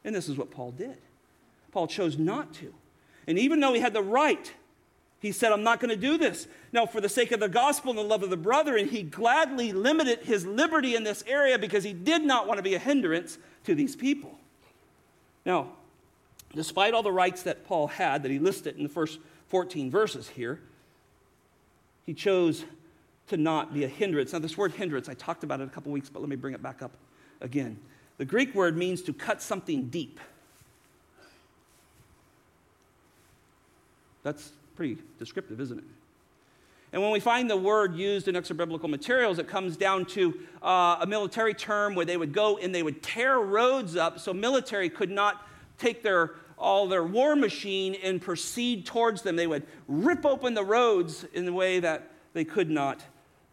[0.03, 0.97] And this is what Paul did.
[1.71, 2.73] Paul chose not to.
[3.27, 4.51] And even though he had the right,
[5.19, 6.47] he said, I'm not going to do this.
[6.73, 9.03] Now, for the sake of the gospel and the love of the brother, and he
[9.03, 12.79] gladly limited his liberty in this area because he did not want to be a
[12.79, 14.39] hindrance to these people.
[15.45, 15.73] Now,
[16.55, 20.27] despite all the rights that Paul had that he listed in the first 14 verses
[20.29, 20.59] here,
[22.05, 22.65] he chose
[23.27, 24.33] to not be a hindrance.
[24.33, 26.53] Now, this word hindrance, I talked about it a couple weeks, but let me bring
[26.53, 26.91] it back up
[27.41, 27.77] again.
[28.17, 30.19] The Greek word means to cut something deep.
[34.23, 35.85] That's pretty descriptive, isn't it?
[36.91, 40.39] And when we find the word used in extra biblical materials, it comes down to
[40.63, 44.33] uh, a military term where they would go and they would tear roads up so
[44.33, 45.45] military could not
[45.79, 49.37] take their all their war machine and proceed towards them.
[49.37, 53.01] They would rip open the roads in a way that they could not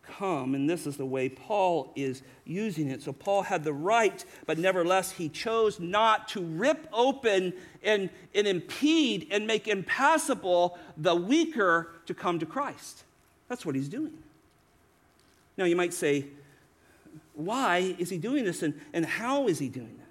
[0.02, 0.54] come.
[0.54, 3.02] And this is the way Paul is using it.
[3.02, 8.46] So Paul had the right, but nevertheless, he chose not to rip open and, and
[8.46, 13.04] impede and make impassable the weaker to come to Christ.
[13.48, 14.18] That's what he's doing.
[15.56, 16.26] Now, you might say,
[17.34, 20.05] why is he doing this and, and how is he doing this?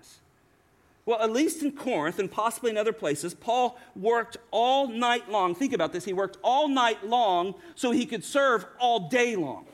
[1.06, 5.54] Well, at least in Corinth and possibly in other places, Paul worked all night long.
[5.54, 6.04] Think about this.
[6.04, 9.65] He worked all night long so he could serve all day long.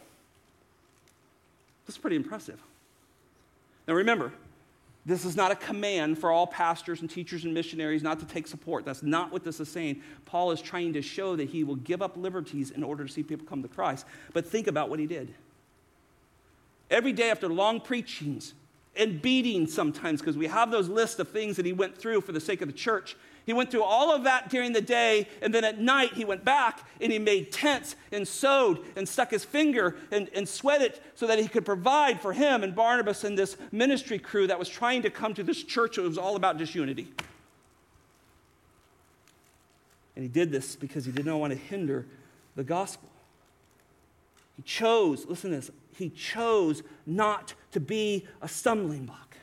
[1.88, 2.62] That's pretty impressive.
[3.88, 4.34] Now remember,
[5.06, 8.46] this is not a command for all pastors and teachers and missionaries not to take
[8.46, 8.86] support.
[8.86, 10.02] That's not what this is saying.
[10.26, 13.24] Paul is trying to show that he will give up liberties in order to see
[13.24, 14.06] people come to Christ.
[14.34, 15.34] But think about what he did.
[16.92, 18.54] Every day after long preachings
[18.96, 22.32] and beating sometimes, because we have those lists of things that he went through for
[22.32, 25.54] the sake of the church, he went through all of that during the day, and
[25.54, 29.44] then at night he went back and he made tents and sewed and stuck his
[29.44, 33.58] finger and, and sweated so that he could provide for him and Barnabas and this
[33.72, 37.12] ministry crew that was trying to come to this church that was all about disunity.
[40.16, 42.06] And he did this because he did not want to hinder
[42.56, 43.10] the gospel.
[44.56, 45.72] He chose, listen to this,
[46.02, 49.38] he chose not to be a stumbling block.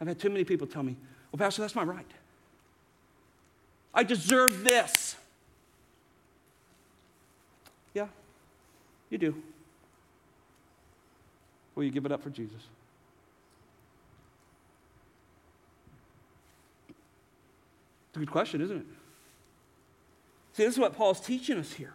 [0.00, 0.96] I've had too many people tell me,
[1.30, 2.06] well, Pastor, that's my right.
[3.92, 5.16] I deserve this.
[7.92, 8.06] Yeah,
[9.10, 9.34] you do.
[11.74, 12.62] Will you give it up for Jesus?
[18.08, 18.86] It's a good question, isn't it?
[20.54, 21.92] See, this is what Paul's teaching us here.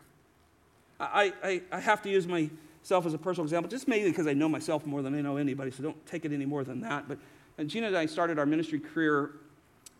[1.13, 4.33] I, I, I have to use myself as a personal example, just mainly because I
[4.33, 7.07] know myself more than I know anybody, so don't take it any more than that.
[7.07, 7.17] But
[7.57, 9.31] and Gina and I started our ministry career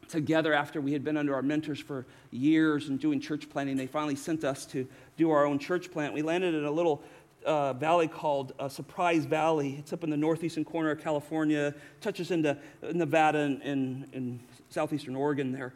[0.08, 3.78] together after we had been under our mentors for years and doing church planting.
[3.78, 4.88] They finally sent us to
[5.18, 6.14] do our own church plant.
[6.14, 7.04] We landed in a little
[7.46, 9.76] uh, valley called uh, Surprise Valley.
[9.80, 12.58] It's up in the northeastern corner of California, touches into
[12.94, 14.40] Nevada and, and, and
[14.70, 15.74] southeastern Oregon there.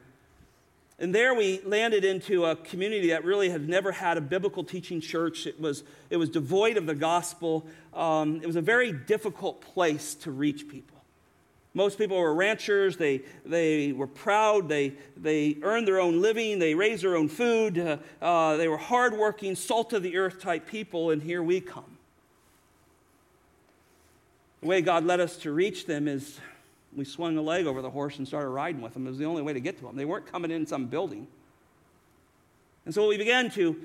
[1.00, 5.00] And there we landed into a community that really had never had a biblical teaching
[5.00, 5.46] church.
[5.46, 7.68] It was, it was devoid of the gospel.
[7.94, 10.98] Um, it was a very difficult place to reach people.
[11.76, 12.98] Most people were ranchers.
[12.98, 14.68] They, they were proud.
[14.68, 16.58] They, they earned their own living.
[16.58, 17.78] They raised their own food.
[17.78, 21.98] Uh, uh, they were hardworking, salt of the earth type people, and here we come.
[24.62, 26.40] The way God led us to reach them is
[26.96, 29.06] we swung a leg over the horse and started riding with them.
[29.06, 29.96] It was the only way to get to them.
[29.96, 31.28] They weren't coming in some building.
[32.86, 33.76] And so we began to,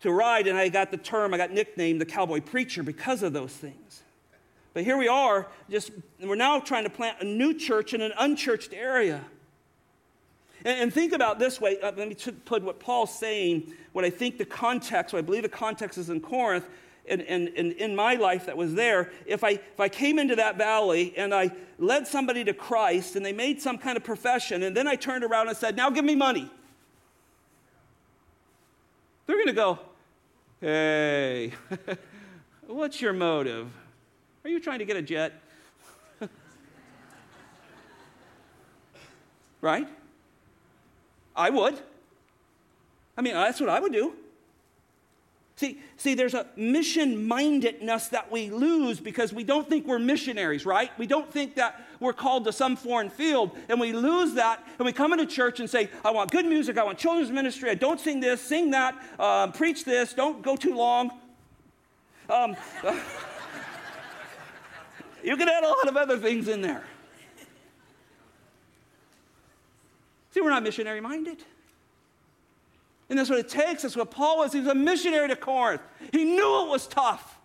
[0.00, 3.32] to ride, and I got the term, I got nicknamed the cowboy preacher because of
[3.32, 4.02] those things.
[4.74, 5.90] But here we are, just
[6.22, 9.24] we're now trying to plant a new church in an unchurched area.
[10.64, 11.80] And, and think about this way.
[11.80, 15.42] Uh, let me put what Paul's saying, what I think the context, what I believe
[15.42, 16.66] the context is in Corinth,
[17.08, 21.14] and, in my life that was there, if I, if I came into that valley
[21.16, 24.86] and I led somebody to Christ and they made some kind of profession, and then
[24.86, 26.50] I turned around and said, Now give me money.
[29.26, 29.78] They're going to go,
[30.60, 31.52] Hey,
[32.66, 33.68] what's your motive?
[34.44, 35.40] Are you trying to get a jet?
[39.60, 39.88] right?
[41.34, 41.78] I would.
[43.16, 44.14] I mean, that's what I would do.
[45.56, 50.66] See, see, there's a mission mindedness that we lose because we don't think we're missionaries,
[50.66, 50.90] right?
[50.98, 54.84] We don't think that we're called to some foreign field, and we lose that, and
[54.84, 57.74] we come into church and say, I want good music, I want children's ministry, I
[57.74, 61.10] don't sing this, sing that, uh, preach this, don't go too long.
[62.28, 62.54] Um,
[65.24, 66.84] you can add a lot of other things in there.
[70.32, 71.42] See, we're not missionary minded.
[73.08, 73.82] And that's what it takes.
[73.82, 74.52] That's what Paul was.
[74.52, 75.82] He was a missionary to Corinth.
[76.12, 77.38] He knew it was tough.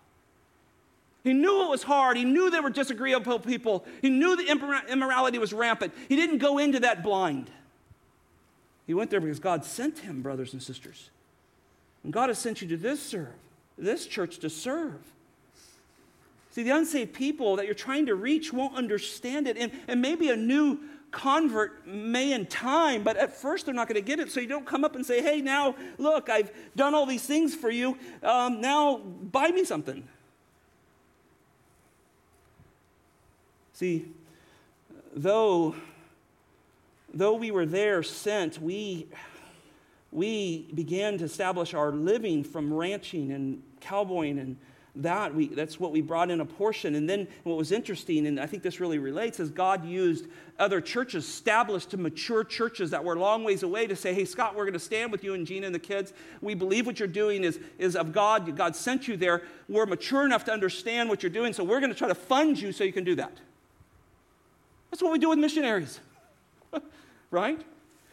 [1.22, 2.16] He knew it was hard.
[2.16, 3.84] He knew there were disagreeable people.
[4.00, 5.94] He knew the immorality was rampant.
[6.08, 7.48] He didn't go into that blind.
[8.88, 11.10] He went there because God sent him, brothers and sisters.
[12.02, 13.28] And God has sent you to this serve,
[13.78, 15.00] this church to serve.
[16.50, 19.56] See, the unsaved people that you're trying to reach won't understand it.
[19.56, 20.80] And, and maybe a new
[21.12, 24.32] convert may in time, but at first they're not going to get it.
[24.32, 27.54] So you don't come up and say, hey, now look, I've done all these things
[27.54, 27.96] for you.
[28.22, 30.08] Um, now buy me something.
[33.74, 34.06] See,
[35.14, 35.74] though,
[37.12, 39.06] though we were there sent, we,
[40.10, 44.56] we began to establish our living from ranching and cowboying and
[44.94, 46.94] that we, that's what we brought in a portion.
[46.94, 50.26] And then what was interesting and i think this really relates is god used
[50.58, 54.24] other churches established to mature churches that were a long ways away to say hey
[54.24, 56.12] scott we're going to stand with you and gina and the kids.
[56.40, 58.54] We believe what you're doing is, is of god.
[58.56, 59.42] God sent you there.
[59.68, 62.60] We're mature enough to understand what you're doing so we're going to try to fund
[62.60, 63.32] you so you can do that.
[64.90, 66.00] That's what we do with missionaries.
[67.30, 67.64] Right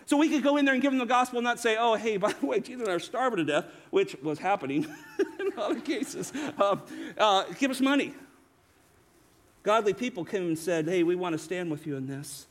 [0.10, 1.94] so we could go in there and give them the gospel and not say, oh,
[1.94, 4.88] hey, by the way, Jesus and I are starving to death, which was happening
[5.40, 6.34] in other cases.
[6.58, 6.82] Um,
[7.16, 8.16] uh, give us money.
[9.62, 12.48] Godly people came and said, hey, we want to stand with you in this.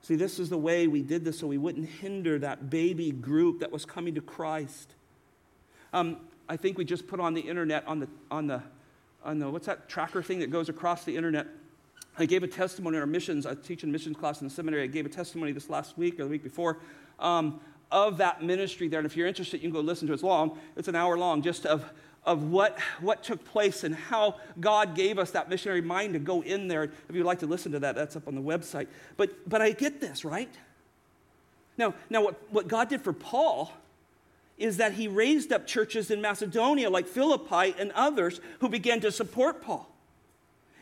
[0.00, 3.60] See, this is the way we did this so we wouldn't hinder that baby group
[3.60, 4.94] that was coming to Christ.
[5.92, 6.16] Um,
[6.48, 8.62] I think we just put on the internet, on the, on the,
[9.22, 11.48] on the, what's that tracker thing that goes across the internet?
[12.16, 14.84] I gave a testimony in our missions, I teach in missions class in the seminary.
[14.84, 16.78] I gave a testimony this last week or the week before
[17.18, 19.00] um, of that ministry there.
[19.00, 20.14] And if you're interested, you can go listen to it.
[20.14, 21.84] It's long, it's an hour long, just of,
[22.24, 26.42] of what, what took place and how God gave us that missionary mind to go
[26.42, 26.84] in there.
[26.84, 28.86] If you'd like to listen to that, that's up on the website.
[29.16, 30.52] But, but I get this, right?
[31.76, 33.72] Now, now what, what God did for Paul
[34.56, 39.10] is that he raised up churches in Macedonia like Philippi and others who began to
[39.10, 39.90] support Paul.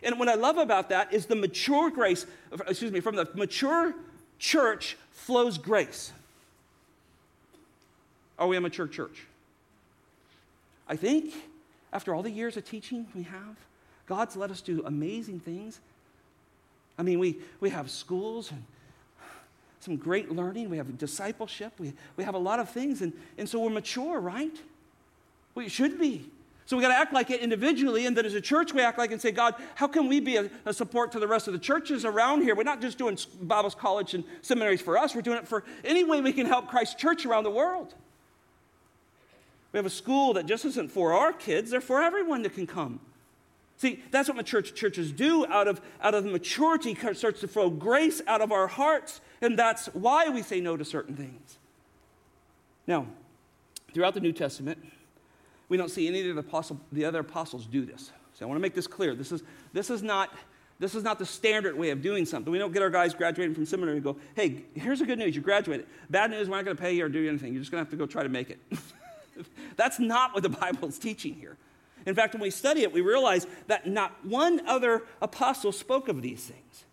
[0.03, 2.27] And what I love about that is the mature grace,
[2.67, 3.95] excuse me, from the mature
[4.38, 6.12] church flows grace.
[8.38, 9.27] Are we a mature church?
[10.88, 11.33] I think
[11.93, 13.57] after all the years of teaching we have,
[14.07, 15.81] God's let us do amazing things.
[16.99, 18.65] I mean, we, we have schools and
[19.81, 23.49] some great learning, we have discipleship, we, we have a lot of things, and, and
[23.49, 24.57] so we're mature, right?
[25.55, 26.31] We should be.
[26.73, 28.97] So we got to act like it individually, and then as a church, we act
[28.97, 31.53] like and say, God, how can we be a, a, support to the rest of
[31.53, 32.55] the churches around here?
[32.55, 36.03] We're not just doing Bible's college and seminaries for us, we're doing it for any
[36.03, 37.95] way we can help Christ Church around the world.
[39.73, 42.67] We have a school that just isn't for our kids, they're for everyone that can
[42.67, 43.01] come.
[43.77, 45.45] See, that's what mature churches do.
[45.49, 49.59] Out of, out of the maturity starts to flow grace out of our hearts, and
[49.59, 51.59] that's why we say no to certain things.
[52.87, 53.09] Now,
[53.93, 54.79] throughout the New Testament,
[55.73, 58.13] we don't see any of the, apostle, the other apostles do this.
[58.35, 59.15] So I want to make this clear.
[59.15, 60.29] This is, this is not
[60.79, 62.53] this is not the standard way of doing something.
[62.53, 65.35] We don't get our guys graduating from seminary and go, hey, here's the good news,
[65.35, 65.87] you graduated.
[66.11, 67.55] Bad news, we're not going to pay you or do anything.
[67.55, 68.59] You're just going to have to go try to make it.
[69.77, 71.57] That's not what the Bible is teaching here.
[72.05, 76.21] In fact, when we study it, we realize that not one other apostle spoke of
[76.21, 76.85] these things.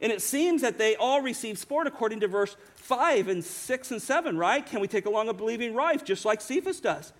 [0.00, 4.00] And it seems that they all received sport according to verse 5 and 6 and
[4.00, 4.64] 7, right?
[4.64, 7.12] Can we take along a believing wife just like Cephas does?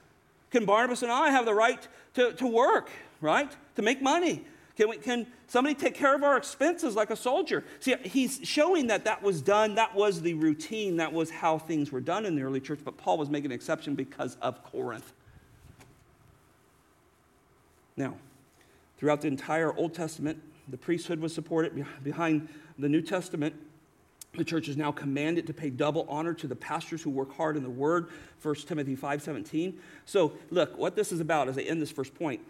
[0.55, 1.84] Can Barnabas and I have the right
[2.14, 2.88] to, to work,
[3.20, 3.50] right?
[3.74, 4.44] To make money?
[4.76, 7.64] Can, we, can somebody take care of our expenses like a soldier?
[7.80, 11.90] See, he's showing that that was done, that was the routine, that was how things
[11.90, 15.12] were done in the early church, but Paul was making an exception because of Corinth.
[17.96, 18.14] Now,
[18.96, 22.48] throughout the entire Old Testament, the priesthood was supported behind
[22.78, 23.57] the New Testament.
[24.37, 27.57] The church is now commanded to pay double honor to the pastors who work hard
[27.57, 28.09] in the word,
[28.43, 29.78] 1 Timothy 5:17.
[30.07, 32.41] So, look, what this is about as I end this first point,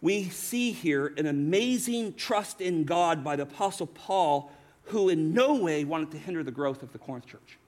[0.00, 4.50] we see here an amazing trust in God by the apostle Paul
[4.84, 7.58] who in no way wanted to hinder the growth of the Corinth church.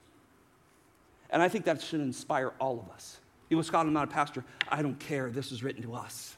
[1.30, 3.20] And I think that should inspire all of us.
[3.48, 4.44] You know, Scott, I'm not a pastor.
[4.68, 5.30] I don't care.
[5.30, 6.36] This is written to us.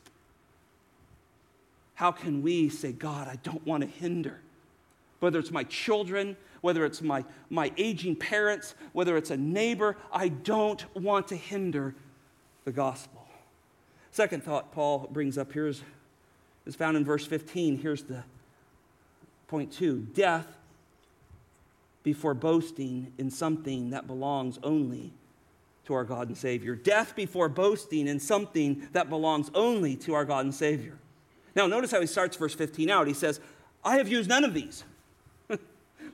[1.95, 4.41] How can we say, God, I don't want to hinder?
[5.25, 10.29] Whether it's my children, whether it's my, my aging parents, whether it's a neighbor, I
[10.29, 11.95] don't want to hinder
[12.67, 13.27] the gospel.
[14.11, 15.81] Second thought Paul brings up here is,
[16.67, 17.79] is found in verse 15.
[17.79, 18.23] Here's the
[19.49, 20.47] point two death
[22.03, 25.15] before boasting in something that belongs only
[25.87, 26.75] to our God and Savior.
[26.75, 30.99] Death before boasting in something that belongs only to our God and Savior.
[31.57, 33.07] Now, notice how he starts verse 15 out.
[33.07, 33.41] He says,
[33.83, 34.85] I have used none of these.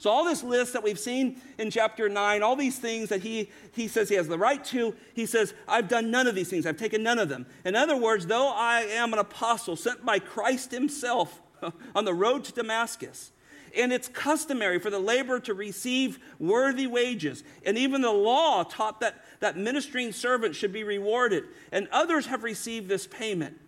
[0.00, 3.50] So, all this list that we've seen in chapter 9, all these things that he,
[3.72, 6.64] he says he has the right to, he says, I've done none of these things.
[6.64, 7.44] I've taken none of them.
[7.66, 11.42] In other words, though I am an apostle sent by Christ himself
[11.94, 13.30] on the road to Damascus,
[13.76, 17.44] and it's customary for the laborer to receive worthy wages.
[17.66, 21.44] And even the law taught that, that ministering servants should be rewarded.
[21.72, 23.60] And others have received this payment.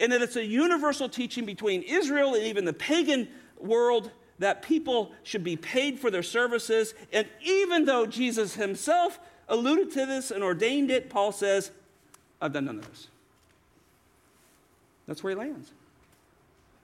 [0.00, 3.28] And that it's a universal teaching between Israel and even the pagan
[3.60, 4.10] world
[4.42, 6.94] that people should be paid for their services.
[7.12, 11.70] And even though Jesus himself alluded to this and ordained it, Paul says,
[12.40, 13.06] I've done none of this.
[15.06, 15.70] That's where he lands.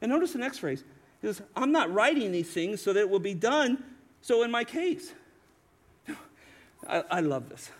[0.01, 0.85] And notice the next phrase.
[1.21, 3.83] He says, I'm not writing these things so that it will be done
[4.23, 5.13] so in my case.
[6.89, 7.73] I, I love this.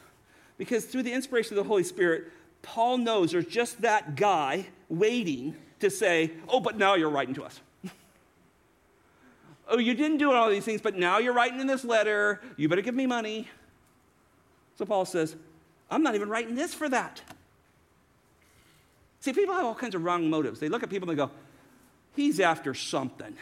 [0.57, 5.55] Because through the inspiration of the Holy Spirit, Paul knows there's just that guy waiting
[5.79, 7.61] to say, Oh, but now you're writing to us
[9.69, 12.41] oh, you didn't do all these things, but now you're writing in this letter.
[12.57, 13.49] You better give me money.
[14.77, 15.37] So Paul says,
[15.91, 17.21] I'm not even writing this for that.
[19.21, 20.61] See, people have all kinds of wrong motives.
[20.61, 21.31] They look at people and they go,
[22.15, 23.37] he's after something.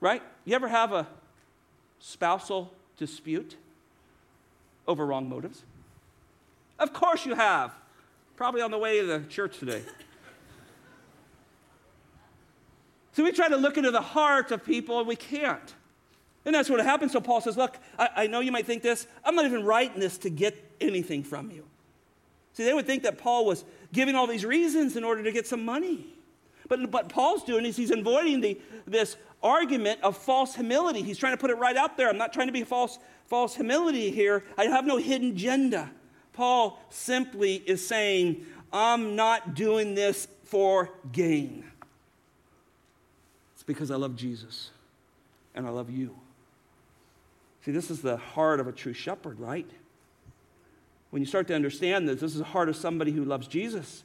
[0.00, 0.22] Right?
[0.44, 1.06] You ever have a
[1.98, 3.56] spousal dispute
[4.86, 5.62] over wrong motives?
[6.78, 7.74] Of course you have.
[8.36, 9.82] Probably on the way to the church today.
[13.18, 15.74] So we try to look into the heart of people and we can't.
[16.44, 17.10] And that's what happens.
[17.10, 19.08] So Paul says, Look, I, I, know you might think this.
[19.24, 21.64] I'm not even writing this to get anything from you.
[22.52, 25.48] See, they would think that Paul was giving all these reasons in order to get
[25.48, 26.06] some money.
[26.68, 28.56] But what Paul's doing is he's avoiding the,
[28.86, 31.02] this argument of false humility.
[31.02, 32.08] He's trying to put it right out there.
[32.08, 34.44] I'm not trying to be false, false humility here.
[34.56, 35.90] I have no hidden agenda.
[36.34, 41.64] Paul simply is saying, I'm not doing this for gain
[43.68, 44.70] because I love Jesus
[45.54, 46.16] and I love you.
[47.64, 49.68] See, this is the heart of a true shepherd, right?
[51.10, 54.04] When you start to understand this, this is the heart of somebody who loves Jesus.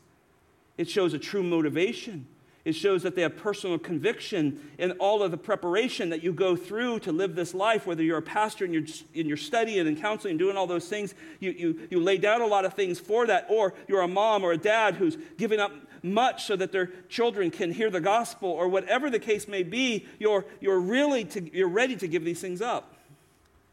[0.78, 2.28] It shows a true motivation.
[2.66, 6.58] It shows that they have personal conviction in all of the preparation that you go
[6.58, 10.00] through to live this life, whether you're a pastor and you're, in your studying and
[10.00, 11.14] counseling and doing all those things.
[11.40, 14.44] You, you, you lay down a lot of things for that, or you're a mom
[14.44, 15.72] or a dad who's giving up
[16.04, 20.06] much so that their children can hear the gospel, or whatever the case may be,
[20.20, 22.94] you're, you're really to, you're ready to give these things up.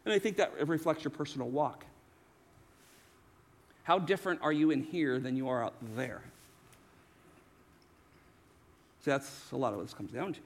[0.05, 1.85] And I think that reflects your personal walk.
[3.83, 6.21] How different are you in here than you are out there?
[9.03, 10.39] See, that's a lot of what this comes down to.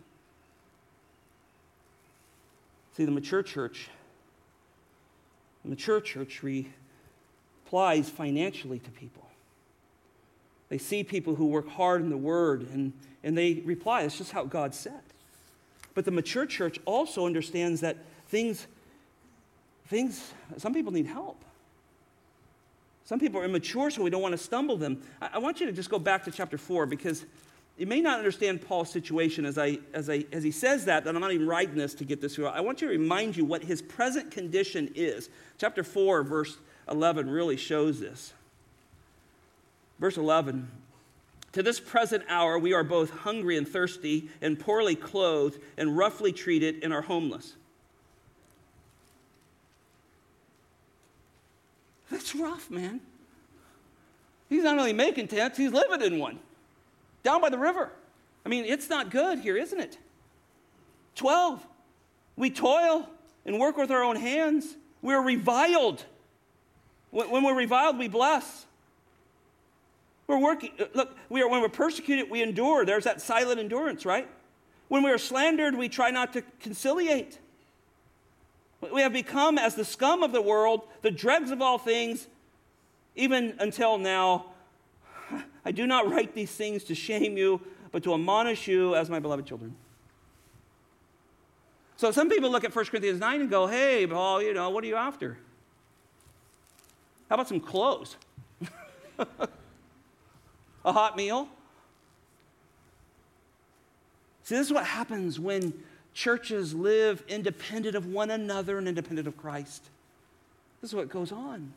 [2.96, 3.90] See, the mature church,
[5.64, 9.25] the mature church replies financially to people.
[10.76, 12.92] They see people who work hard in the word and,
[13.24, 15.00] and they reply, it's just how God said.
[15.94, 17.96] But the mature church also understands that
[18.28, 18.68] things,
[19.88, 21.42] things, some people need help.
[23.06, 25.02] Some people are immature, so we don't want to stumble them.
[25.22, 27.26] I, I want you to just go back to chapter 4 because
[27.78, 31.16] you may not understand Paul's situation as, I, as, I, as he says that, that
[31.16, 32.48] I'm not even writing this to get this through.
[32.48, 35.30] I want to remind you what his present condition is.
[35.58, 36.58] Chapter 4, verse
[36.90, 38.34] 11 really shows this.
[40.00, 40.70] Verse 11
[41.54, 46.32] To this present hour, we are both hungry and thirsty, and poorly clothed, and roughly
[46.32, 47.56] treated, and are homeless.
[52.12, 53.02] That's rough, man.
[54.50, 56.40] He's not only making tents, he's living in one
[57.24, 57.92] down by the river.
[58.46, 59.98] I mean, it's not good here, isn't it?
[61.16, 61.66] 12.
[62.38, 63.10] We toil
[63.46, 64.76] and work with our own hands.
[65.02, 66.06] We're reviled.
[67.10, 68.66] When we're reviled, we bless.
[70.28, 72.86] We're working, uh, look, we are, when we're persecuted, we endure.
[72.86, 74.28] There's that silent endurance, right?
[74.88, 77.40] When we are slandered, we try not to conciliate.
[78.94, 82.28] We have become as the scum of the world, the dregs of all things,
[83.16, 84.48] even until now.
[85.66, 87.62] I do not write these things to shame you,
[87.92, 89.76] but to admonish you as my beloved children.
[91.98, 94.84] So some people look at 1 Corinthians 9 and go, hey, Paul, you know, what
[94.84, 95.38] are you after?
[97.30, 98.18] How about some clothes?
[100.86, 101.50] A hot meal?
[104.44, 105.74] See, this is what happens when
[106.14, 109.84] churches live independent of one another and independent of Christ.
[110.82, 111.74] This is what goes on.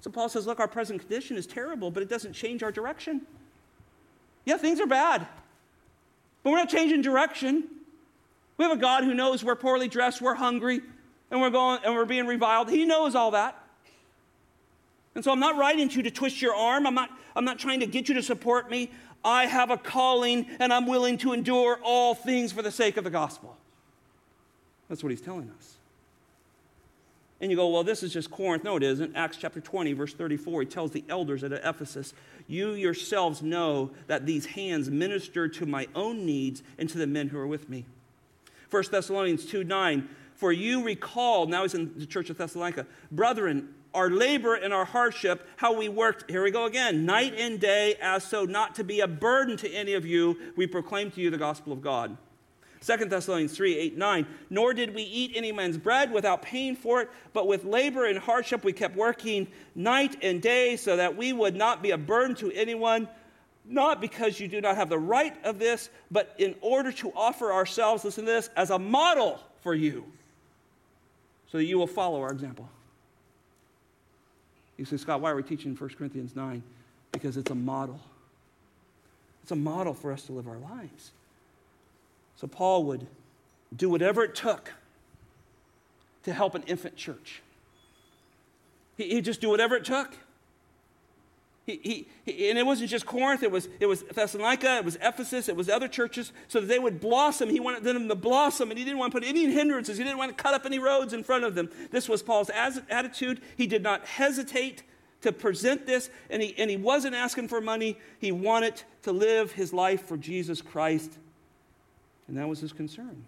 [0.00, 3.22] So Paul says, look, our present condition is terrible, but it doesn't change our direction.
[4.44, 5.28] Yeah, things are bad,
[6.42, 7.68] but we're not changing direction.
[8.56, 10.80] We have a God who knows we're poorly dressed, we're hungry,
[11.30, 12.68] and we're going and we're being reviled.
[12.68, 13.61] He knows all that.
[15.14, 16.86] And so I'm not writing to you to twist your arm.
[16.86, 18.90] I'm not, I'm not trying to get you to support me.
[19.24, 23.04] I have a calling and I'm willing to endure all things for the sake of
[23.04, 23.56] the gospel.
[24.88, 25.76] That's what he's telling us.
[27.40, 28.62] And you go, well, this is just Corinth.
[28.62, 29.16] No, it isn't.
[29.16, 32.14] Acts chapter 20, verse 34, he tells the elders at Ephesus,
[32.46, 37.28] You yourselves know that these hands ministered to my own needs and to the men
[37.28, 37.84] who are with me.
[38.70, 43.74] 1 Thessalonians 2 9, For you recall, now he's in the church of Thessalonica, brethren,
[43.94, 47.96] our labor and our hardship, how we worked, here we go again, night and day,
[48.00, 51.30] as so not to be a burden to any of you, we proclaim to you
[51.30, 52.16] the gospel of God.
[52.84, 54.26] 2 Thessalonians 3 8, 9.
[54.50, 58.18] Nor did we eat any man's bread without paying for it, but with labor and
[58.18, 62.34] hardship we kept working night and day so that we would not be a burden
[62.36, 63.08] to anyone,
[63.64, 67.52] not because you do not have the right of this, but in order to offer
[67.52, 70.04] ourselves, listen to this, as a model for you,
[71.50, 72.68] so that you will follow our example.
[74.76, 76.62] You say, Scott, why are we teaching 1 Corinthians 9?
[77.12, 78.00] Because it's a model.
[79.42, 81.12] It's a model for us to live our lives.
[82.36, 83.06] So Paul would
[83.74, 84.72] do whatever it took
[86.24, 87.42] to help an infant church.
[88.96, 90.16] He, would just do whatever it took.
[91.64, 95.48] He, he, and it wasn't just Corinth, it was, it was Thessalonica, it was Ephesus,
[95.48, 97.48] it was other churches, so that they would blossom.
[97.48, 99.96] He wanted them to blossom, and he didn't want to put any hindrances.
[99.96, 101.70] He didn't want to cut up any roads in front of them.
[101.92, 103.40] This was Paul's attitude.
[103.56, 104.82] He did not hesitate
[105.20, 107.96] to present this, and he, and he wasn't asking for money.
[108.18, 111.18] He wanted to live his life for Jesus Christ
[112.32, 113.24] and that was his concern.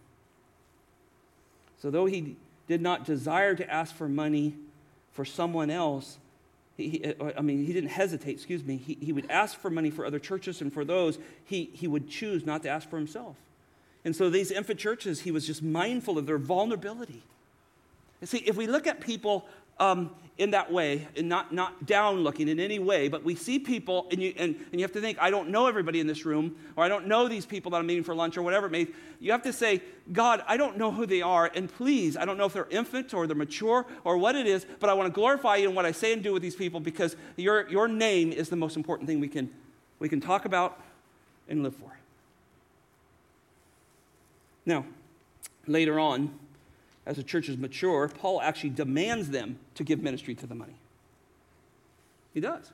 [1.79, 4.55] So, though he did not desire to ask for money
[5.13, 6.17] for someone else,
[6.77, 8.77] he, he, uh, I mean, he didn't hesitate, excuse me.
[8.77, 12.09] He, he would ask for money for other churches, and for those, he, he would
[12.09, 13.37] choose not to ask for himself.
[14.05, 17.23] And so, these infant churches, he was just mindful of their vulnerability.
[18.21, 19.47] And see, if we look at people
[19.79, 23.57] um, in that way, and not, not down looking in any way, but we see
[23.57, 26.25] people, and you, and, and you have to think, I don't know everybody in this
[26.25, 28.71] room, or I don't know these people that I'm meeting for lunch, or whatever it
[28.71, 28.89] may
[29.21, 29.81] You have to say,
[30.13, 33.15] God, I don't know who they are, and please, I don't know if they're infant
[33.15, 35.87] or they're mature or what it is, but I want to glorify you in what
[35.87, 39.09] I say and do with these people because your, your name is the most important
[39.09, 39.49] thing we can,
[40.01, 40.81] we can talk about
[41.49, 41.97] and live for.
[44.67, 44.85] Now,
[45.67, 46.37] later on,
[47.07, 50.77] as the church is mature, Paul actually demands them to give ministry to the money.
[52.33, 52.71] He does.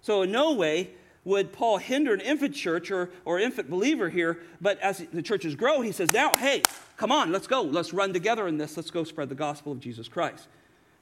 [0.00, 0.90] So, in no way
[1.24, 5.54] would Paul hinder an infant church or, or infant believer here, but as the churches
[5.54, 6.62] grow, he says, now, hey,
[6.96, 7.62] come on, let's go.
[7.62, 8.76] Let's run together in this.
[8.76, 10.48] Let's go spread the gospel of Jesus Christ.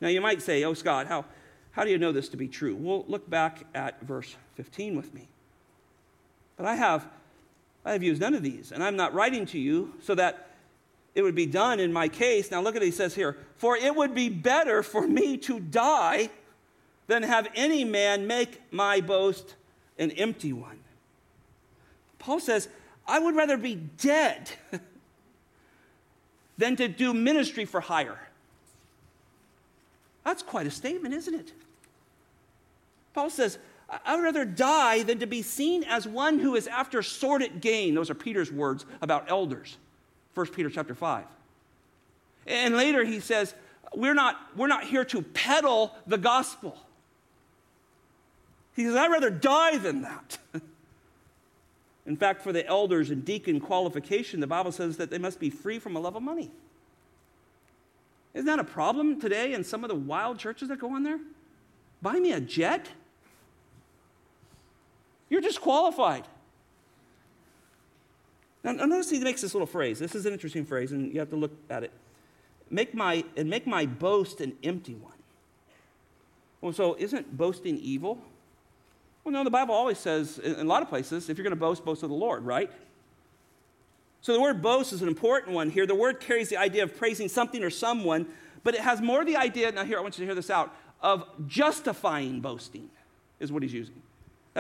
[0.01, 1.25] Now, you might say, oh, Scott, how,
[1.71, 2.77] how do you know this to be true?
[2.77, 5.29] Well, look back at verse 15 with me.
[6.59, 7.07] But I have,
[7.87, 10.50] I have used none of these, and I'm not writing to you so that
[11.15, 12.51] it would be done in my case.
[12.51, 13.37] Now look at what he says here.
[13.57, 16.31] For it would be better for me to die
[17.07, 19.57] than have any man make my boast
[19.99, 20.79] an empty one.
[22.19, 22.69] Paul says,
[23.07, 24.51] I would rather be dead
[26.59, 28.21] than to do ministry for hire.
[30.25, 31.53] That's quite a statement, isn't it?
[33.15, 33.59] Paul says,
[34.05, 37.95] I would rather die than to be seen as one who is after sordid gain.
[37.95, 39.79] Those are Peter's words about elders.
[40.35, 41.25] 1 Peter chapter 5.
[42.47, 43.55] And later he says,
[43.95, 46.79] we're not, we're not here to peddle the gospel.
[48.77, 50.39] He says, I'd rather die than that.
[52.07, 55.51] In fact, for the elders and deacon qualification, the Bible says that they must be
[55.51, 56.51] free from a love of money.
[58.33, 61.19] Isn't that a problem today in some of the wild churches that go on there?
[62.01, 62.89] Buy me a jet?
[65.29, 66.25] You're disqualified.
[68.63, 69.99] Now, notice he makes this little phrase.
[69.99, 71.93] This is an interesting phrase, and you have to look at it.
[72.69, 75.15] Make my, and make my boast an empty one.
[76.61, 78.23] Well, so isn't boasting evil?
[79.25, 81.61] Well, no, the Bible always says, in a lot of places, if you're going to
[81.61, 82.71] boast, boast of the Lord, right?
[84.21, 85.87] So the word boast is an important one here.
[85.87, 88.27] The word carries the idea of praising something or someone,
[88.63, 90.75] but it has more the idea, now here, I want you to hear this out,
[91.01, 92.91] of justifying boasting,
[93.41, 94.03] is what he's using.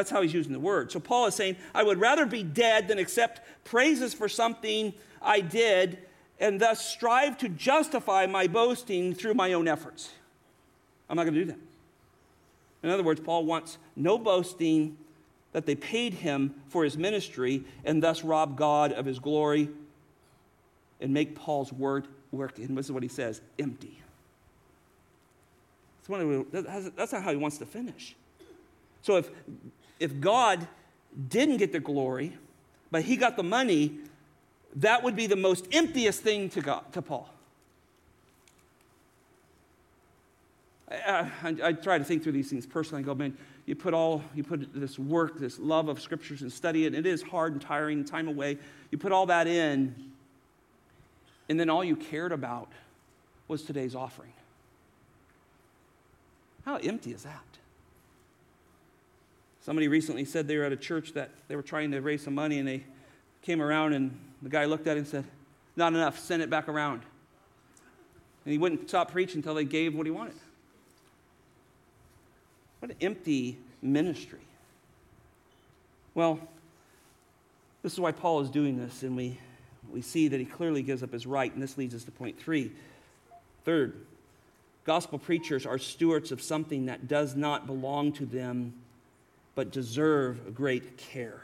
[0.01, 0.91] That's how he's using the word.
[0.91, 5.41] So Paul is saying, I would rather be dead than accept praises for something I
[5.41, 5.99] did
[6.39, 10.11] and thus strive to justify my boasting through my own efforts.
[11.11, 11.59] I'm not going to do that.
[12.83, 14.97] In other words, Paul wants no boasting
[15.53, 19.69] that they paid him for his ministry and thus rob God of his glory
[20.99, 24.01] and make Paul's word work, and this is what he says, empty.
[26.09, 28.17] That's not how he wants to finish.
[29.03, 29.31] So if,
[30.01, 30.67] if God
[31.29, 32.37] didn't get the glory,
[32.91, 33.99] but he got the money,
[34.77, 37.29] that would be the most emptiest thing to, God, to Paul.
[40.91, 43.05] I, I, I, try to think through these things personally.
[43.05, 46.53] I go, man, you put all, you put this work, this love of scriptures and
[46.53, 46.95] study it.
[46.95, 48.59] And it is hard and tiring, time away.
[48.91, 49.95] You put all that in,
[51.49, 52.69] and then all you cared about
[53.47, 54.33] was today's offering.
[56.65, 57.45] How empty is that?
[59.63, 62.35] Somebody recently said they were at a church that they were trying to raise some
[62.35, 62.85] money, and they
[63.43, 65.25] came around, and the guy looked at it and said,
[65.77, 67.03] Not enough, send it back around.
[68.45, 70.35] And he wouldn't stop preaching until they gave what he wanted.
[72.79, 74.41] What an empty ministry.
[76.15, 76.41] Well,
[77.83, 79.39] this is why Paul is doing this, and we,
[79.91, 82.39] we see that he clearly gives up his right, and this leads us to point
[82.41, 82.73] three.
[83.65, 83.95] Third,
[84.85, 88.75] gospel preachers are stewards of something that does not belong to them,
[89.61, 91.43] but deserve great care.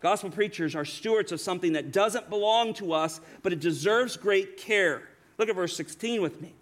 [0.00, 4.58] Gospel preachers are stewards of something that doesn't belong to us, but it deserves great
[4.58, 5.08] care.
[5.38, 6.52] Look at verse 16 with me.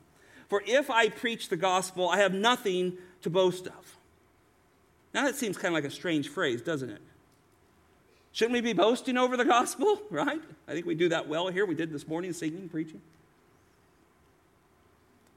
[0.49, 3.97] For if I preach the gospel, I have nothing to boast of.
[5.13, 7.03] Now that seems kind of like a strange phrase, doesn't it?
[8.31, 10.41] Shouldn't we be boasting over the gospel, right?
[10.69, 11.67] I think we do that well here.
[11.67, 13.01] We did this morning, singing, preaching.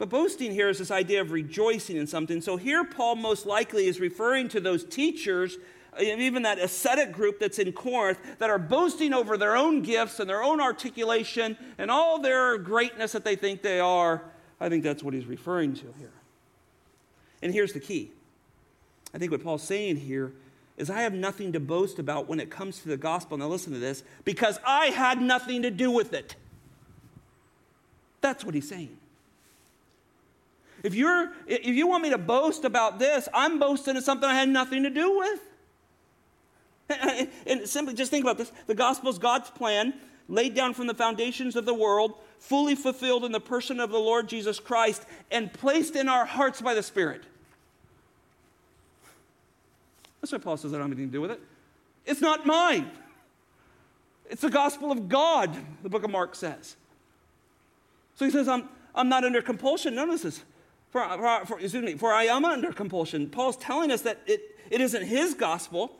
[0.04, 2.41] But boasting here is this idea of rejoicing in something.
[2.41, 5.58] So here, Paul most likely is referring to those teachers,
[5.97, 10.30] even that ascetic group that's in Corinth, that are boasting over their own gifts and
[10.30, 14.26] their own articulation and all their greatness that they think they are
[14.60, 16.12] I think that's what he's referring to here.
[17.41, 18.12] And here's the key
[19.14, 20.34] I think what Paul's saying here
[20.76, 23.38] is I have nothing to boast about when it comes to the gospel.
[23.38, 26.36] Now, listen to this because I had nothing to do with it.
[28.20, 28.97] That's what he's saying.
[30.84, 34.36] If, you're, if you want me to boast about this, I'm boasting of something I
[34.36, 35.40] had nothing to do with.
[37.48, 39.94] And simply just think about this the gospel is God's plan
[40.28, 43.98] laid down from the foundations of the world, fully fulfilled in the person of the
[43.98, 47.24] Lord Jesus Christ, and placed in our hearts by the Spirit.
[50.22, 51.42] That's why Paul says I don't have anything to do with it.
[52.06, 52.92] It's not mine.
[54.30, 56.76] It's the gospel of God, the book of Mark says.
[58.16, 59.96] So he says, I'm, I'm not under compulsion.
[59.96, 60.44] Notice this.
[60.94, 63.28] For, for, for, excuse me, for I am under compulsion.
[63.28, 65.91] Paul's telling us that it, it isn't his gospel.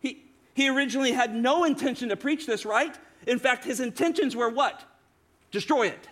[0.00, 2.96] He, he originally had no intention to preach this, right?
[3.26, 4.82] In fact, his intentions were what?
[5.50, 6.08] Destroy it.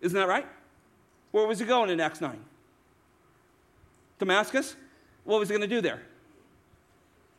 [0.00, 0.46] Isn't that right?
[1.30, 2.42] Where was he going in Acts 9?
[4.18, 4.76] Damascus?
[5.24, 6.00] What was he going to do there?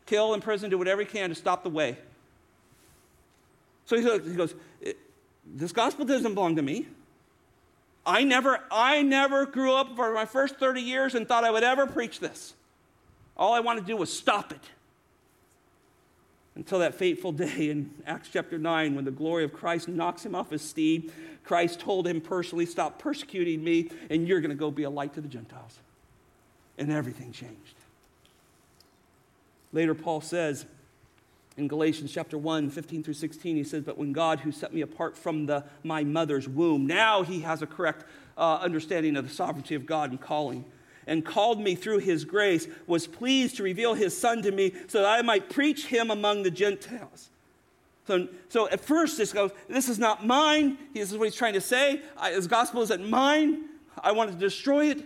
[0.05, 1.97] Kill, imprison, do whatever he can to stop the way.
[3.85, 4.53] So he goes,
[5.43, 6.85] This gospel doesn't belong to me.
[8.05, 11.63] I never, I never grew up for my first 30 years and thought I would
[11.63, 12.53] ever preach this.
[13.37, 14.63] All I wanted to do was stop it
[16.55, 20.35] until that fateful day in Acts chapter 9 when the glory of Christ knocks him
[20.35, 21.11] off his steed.
[21.43, 25.13] Christ told him personally, Stop persecuting me, and you're going to go be a light
[25.13, 25.79] to the Gentiles.
[26.77, 27.75] And everything changed.
[29.73, 30.65] Later, Paul says
[31.57, 34.81] in Galatians chapter 1, 15 through 16, he says, But when God, who set me
[34.81, 38.05] apart from the, my mother's womb, now he has a correct
[38.37, 40.65] uh, understanding of the sovereignty of God and calling
[41.07, 45.01] and called me through his grace, was pleased to reveal his son to me so
[45.01, 47.29] that I might preach him among the Gentiles.
[48.07, 50.77] So, so at first, this goes, This is not mine.
[50.93, 52.01] This is what he's trying to say.
[52.17, 53.65] I, his gospel isn't mine.
[54.01, 55.03] I wanted to destroy it.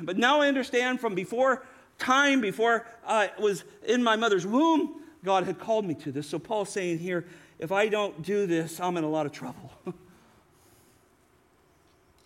[0.00, 1.64] But now I understand from before
[1.98, 6.28] time, before I was in my mother's womb, God had called me to this.
[6.28, 7.24] So Paul's saying here,
[7.58, 9.72] if I don't do this, I'm in a lot of trouble.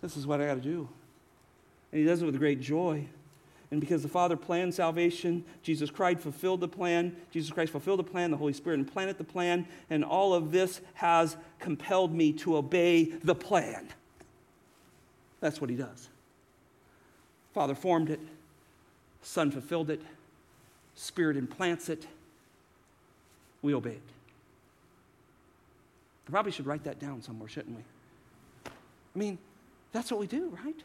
[0.03, 0.89] this is what I got to do.
[1.91, 3.07] And he does it with great joy.
[3.71, 7.17] And because the Father planned salvation, Jesus Christ fulfilled the plan.
[7.31, 10.83] Jesus Christ fulfilled the plan, the Holy Spirit implanted the plan, and all of this
[10.95, 13.89] has compelled me to obey the plan.
[15.41, 16.11] That's what he does.
[17.55, 18.21] Father formed it,
[19.23, 20.03] Son fulfilled it,
[20.95, 22.07] Spirit implants it
[23.63, 24.03] we obeyed.
[26.27, 27.83] We probably should write that down somewhere, shouldn't we?
[28.67, 29.39] I mean,
[29.93, 30.83] that's what we do, right?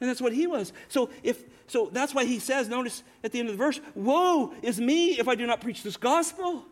[0.00, 0.72] And that's what he was.
[0.88, 4.52] So if so that's why he says, notice at the end of the verse, woe
[4.62, 6.64] is me if I do not preach this gospel.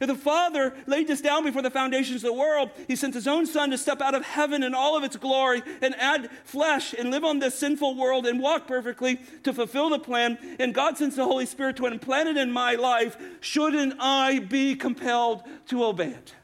[0.00, 3.28] If the Father laid this down before the foundations of the world, He sent His
[3.28, 6.94] own Son to step out of heaven in all of its glory and add flesh
[6.94, 10.38] and live on this sinful world and walk perfectly to fulfill the plan.
[10.58, 13.18] And God sends the Holy Spirit to implant it in my life.
[13.40, 16.34] Shouldn't I be compelled to obey it?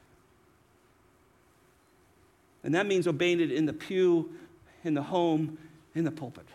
[2.62, 4.34] And that means obeying it in the pew,
[4.84, 5.56] in the home,
[5.94, 6.46] in the pulpit.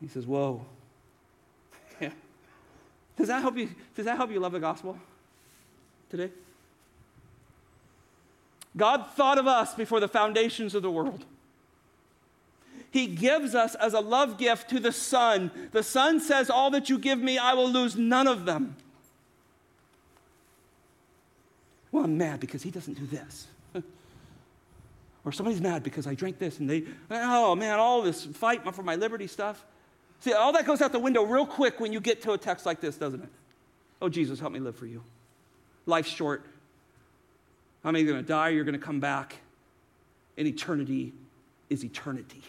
[0.00, 0.64] He says, Woe.
[3.18, 4.96] Does that help you, does that help you love the gospel
[6.08, 6.30] today?
[8.76, 11.24] God thought of us before the foundations of the world.
[12.90, 15.50] He gives us as a love gift to the Son.
[15.72, 18.76] The Son says, All that you give me, I will lose none of them.
[21.90, 23.48] Well, I'm mad because he doesn't do this.
[25.24, 28.82] or somebody's mad because I drank this and they, oh man, all this fight for
[28.82, 29.64] my liberty stuff.
[30.20, 32.66] See, all that goes out the window real quick when you get to a text
[32.66, 33.28] like this, doesn't it?
[34.02, 35.02] Oh, Jesus, help me live for you.
[35.86, 36.44] Life's short.
[37.84, 39.36] I'm either going to die or you're going to come back.
[40.36, 41.12] And eternity
[41.70, 42.42] is eternity.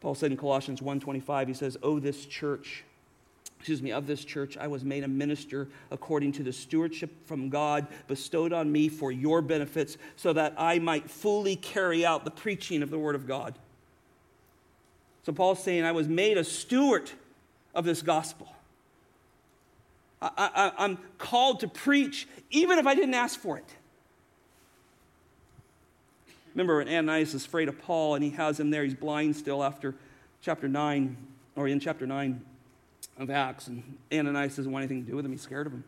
[0.00, 2.84] Paul said in Colossians 1:25, he says, "Oh, this church,
[3.58, 7.48] excuse me, of this church, I was made a minister according to the stewardship from
[7.48, 12.30] God bestowed on me for your benefits, so that I might fully carry out the
[12.30, 13.58] preaching of the word of God."
[15.28, 17.10] So Paul's saying, I was made a steward
[17.74, 18.50] of this gospel.
[20.22, 23.66] I, am called to preach even if I didn't ask for it.
[26.54, 29.62] Remember when Ananias is afraid of Paul and he has him there, he's blind still
[29.62, 29.94] after
[30.40, 31.14] chapter 9,
[31.56, 32.40] or in chapter 9
[33.18, 35.84] of Acts, and Ananias doesn't want anything to do with him, he's scared of him.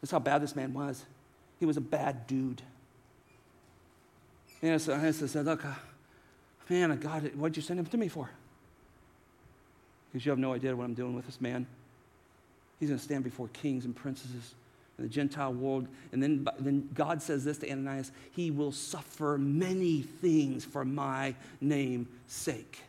[0.00, 1.04] That's how bad this man was.
[1.58, 2.62] He was a bad dude.
[4.62, 5.72] And Ananias said, Look, uh,
[6.68, 8.28] Man, God, what'd you send him to me for?
[10.10, 11.66] Because you have no idea what I'm doing with this man.
[12.80, 14.54] He's going to stand before kings and princesses
[14.98, 15.86] in the Gentile world.
[16.12, 21.34] And then, then God says this to Ananias He will suffer many things for my
[21.60, 22.80] name's sake.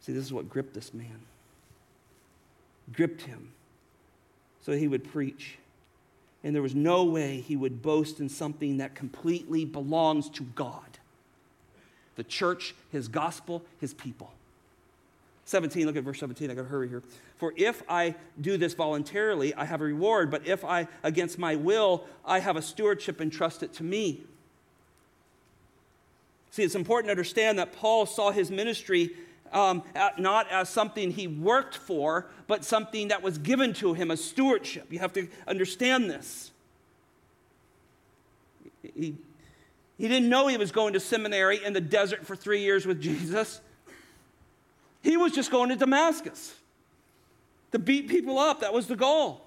[0.00, 1.20] See, this is what gripped this man.
[2.92, 3.52] Gripped him
[4.62, 5.58] so he would preach.
[6.44, 10.85] And there was no way he would boast in something that completely belongs to God
[12.16, 14.32] the church, his gospel, his people.
[15.44, 16.50] 17, look at verse 17.
[16.50, 17.02] I got to hurry here.
[17.36, 21.54] For if I do this voluntarily, I have a reward, but if I, against my
[21.54, 24.22] will, I have a stewardship entrusted to me.
[26.50, 29.14] See, it's important to understand that Paul saw his ministry
[29.52, 29.84] um,
[30.18, 34.92] not as something he worked for, but something that was given to him, a stewardship.
[34.92, 36.50] You have to understand this.
[38.82, 39.16] He
[39.98, 43.00] he didn't know he was going to seminary in the desert for three years with
[43.00, 43.60] Jesus.
[45.02, 46.54] He was just going to Damascus
[47.72, 48.60] to beat people up.
[48.60, 49.42] That was the goal.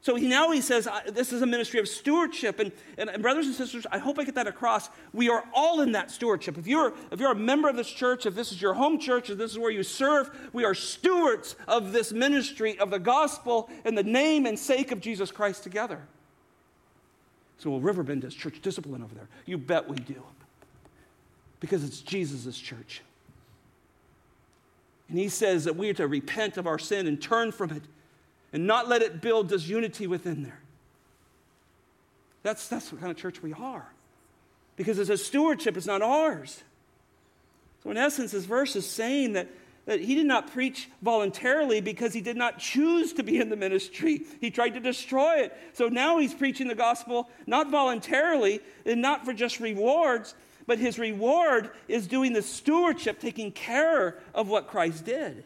[0.00, 2.58] So he, now he says, This is a ministry of stewardship.
[2.58, 4.90] And, and, and, brothers and sisters, I hope I get that across.
[5.12, 6.58] We are all in that stewardship.
[6.58, 9.30] If you're, if you're a member of this church, if this is your home church,
[9.30, 13.70] if this is where you serve, we are stewards of this ministry of the gospel
[13.84, 16.02] in the name and sake of Jesus Christ together.
[17.58, 19.28] So, well, Riverbend does church discipline over there.
[19.46, 20.22] You bet we do.
[21.60, 23.02] Because it's Jesus' church.
[25.08, 27.82] And he says that we are to repent of our sin and turn from it
[28.52, 30.58] and not let it build disunity within there.
[32.42, 33.86] That's, that's what kind of church we are.
[34.76, 36.62] Because it's a stewardship, it's not ours.
[37.82, 39.48] So, in essence, this verse is saying that
[39.84, 43.56] that he did not preach voluntarily because he did not choose to be in the
[43.56, 44.22] ministry.
[44.40, 45.56] He tried to destroy it.
[45.72, 50.34] So now he's preaching the gospel not voluntarily and not for just rewards,
[50.66, 55.44] but his reward is doing the stewardship, taking care of what Christ did.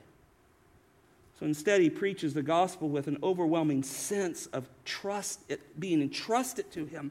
[1.39, 6.71] So instead, he preaches the gospel with an overwhelming sense of trust, it being entrusted
[6.73, 7.11] to him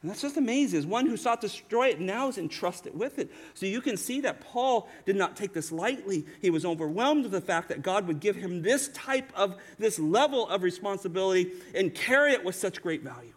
[0.00, 0.78] and that's just amazing.
[0.78, 3.32] As one who sought to destroy it now is entrusted with it.
[3.54, 6.24] So you can see that Paul did not take this lightly.
[6.40, 9.98] He was overwhelmed with the fact that God would give him this type of, this
[9.98, 13.32] level of responsibility and carry it with such great value.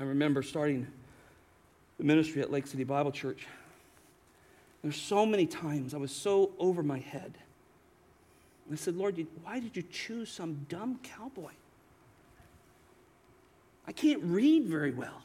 [0.00, 0.86] I remember starting
[1.98, 3.46] the ministry at Lake City Bible Church.
[4.82, 7.36] There's so many times I was so over my head.
[8.70, 11.50] I said, Lord, why did you choose some dumb cowboy?
[13.92, 15.20] I can't read very well.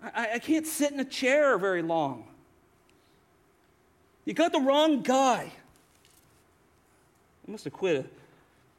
[0.00, 2.22] I, I can't sit in a chair very long.
[4.24, 5.50] You got the wrong guy.
[7.48, 8.04] I must have quit a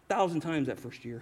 [0.08, 1.22] thousand times that first year.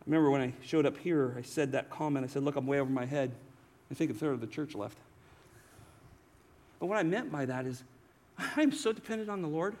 [0.00, 2.26] I remember when I showed up here, I said that comment.
[2.26, 3.32] I said, Look, I'm way over my head.
[3.90, 4.98] I think a third of the church left.
[6.80, 7.82] But what I meant by that is,
[8.56, 9.74] I'm so dependent on the Lord.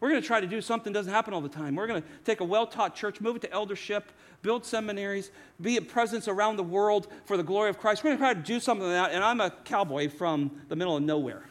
[0.00, 1.74] We're going to try to do something that doesn't happen all the time.
[1.74, 5.30] We're going to take a well-taught church, move it to eldership, build seminaries,
[5.60, 8.04] be a presence around the world for the glory of Christ.
[8.04, 10.76] We're going to try to do something like that, and I'm a cowboy from the
[10.76, 11.48] middle of nowhere.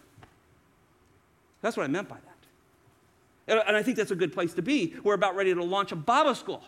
[1.62, 3.64] That's what I meant by that.
[3.68, 4.96] And I think that's a good place to be.
[5.04, 6.64] We're about ready to launch a Bible school.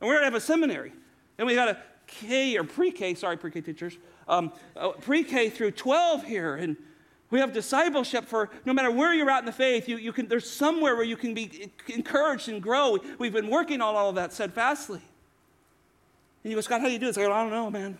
[0.00, 0.92] And we're going to have a seminary.
[1.38, 3.98] And we got a K or pre-K, sorry, pre-K teachers,
[4.28, 6.54] um, uh, pre-K through 12 here.
[6.54, 6.76] And
[7.30, 10.28] we have discipleship for no matter where you're at in the faith, you, you can,
[10.28, 12.98] there's somewhere where you can be encouraged and grow.
[13.18, 15.00] We've been working on all of that steadfastly.
[16.44, 17.18] And you go, Scott, how do you do this?
[17.18, 17.98] I go, I don't know, man.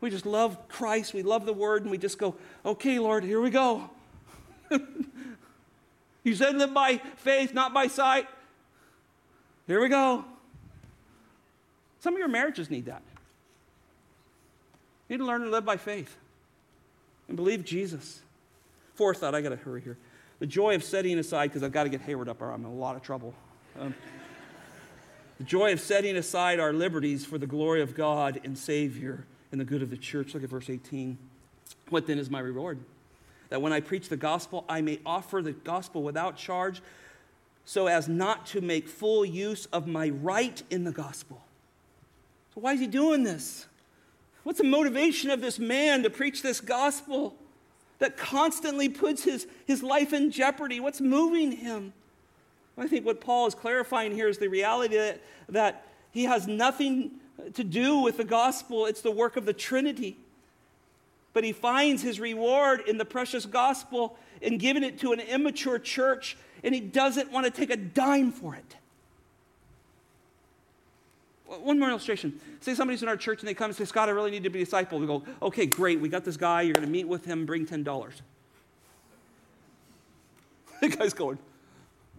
[0.00, 1.14] We just love Christ.
[1.14, 1.82] We love the word.
[1.82, 3.88] And we just go, okay, Lord, here we go.
[6.24, 8.26] you said live by faith, not by sight.
[9.68, 10.24] Here we go.
[12.00, 13.02] Some of your marriages need that.
[15.08, 16.16] You need to learn to live by faith
[17.28, 18.22] and believe Jesus.
[18.96, 19.98] Fourth thought, I got to hurry here.
[20.38, 22.70] The joy of setting aside, because I've got to get Hayward up or I'm in
[22.70, 23.34] a lot of trouble.
[23.78, 23.94] Um,
[25.38, 29.60] the joy of setting aside our liberties for the glory of God and Savior and
[29.60, 30.32] the good of the church.
[30.32, 31.18] Look at verse 18.
[31.90, 32.78] What then is my reward?
[33.50, 36.80] That when I preach the gospel, I may offer the gospel without charge,
[37.66, 41.42] so as not to make full use of my right in the gospel.
[42.54, 43.66] So, why is he doing this?
[44.42, 47.36] What's the motivation of this man to preach this gospel
[47.98, 50.80] that constantly puts his, his life in jeopardy?
[50.80, 51.92] What's moving him?
[52.78, 57.12] I think what Paul is clarifying here is the reality that, that he has nothing
[57.54, 60.16] to do with the gospel, it's the work of the Trinity.
[61.32, 65.78] But he finds his reward in the precious gospel and giving it to an immature
[65.78, 68.76] church, and he doesn't want to take a dime for it.
[71.46, 72.40] One more illustration.
[72.60, 74.50] Say somebody's in our church and they come and say, Scott, I really need to
[74.50, 74.98] be a disciple.
[74.98, 76.00] We go, okay, great.
[76.00, 76.62] We got this guy.
[76.62, 77.46] You're going to meet with him.
[77.46, 78.12] Bring $10.
[80.80, 81.38] the guy's going,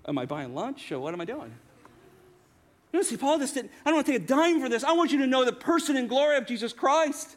[0.08, 1.52] am I buying lunch or what am I doing?
[2.94, 4.84] You know, see, Paul just didn't, I don't want to take a dime for this.
[4.84, 7.36] I want you to know the person and glory of Jesus Christ.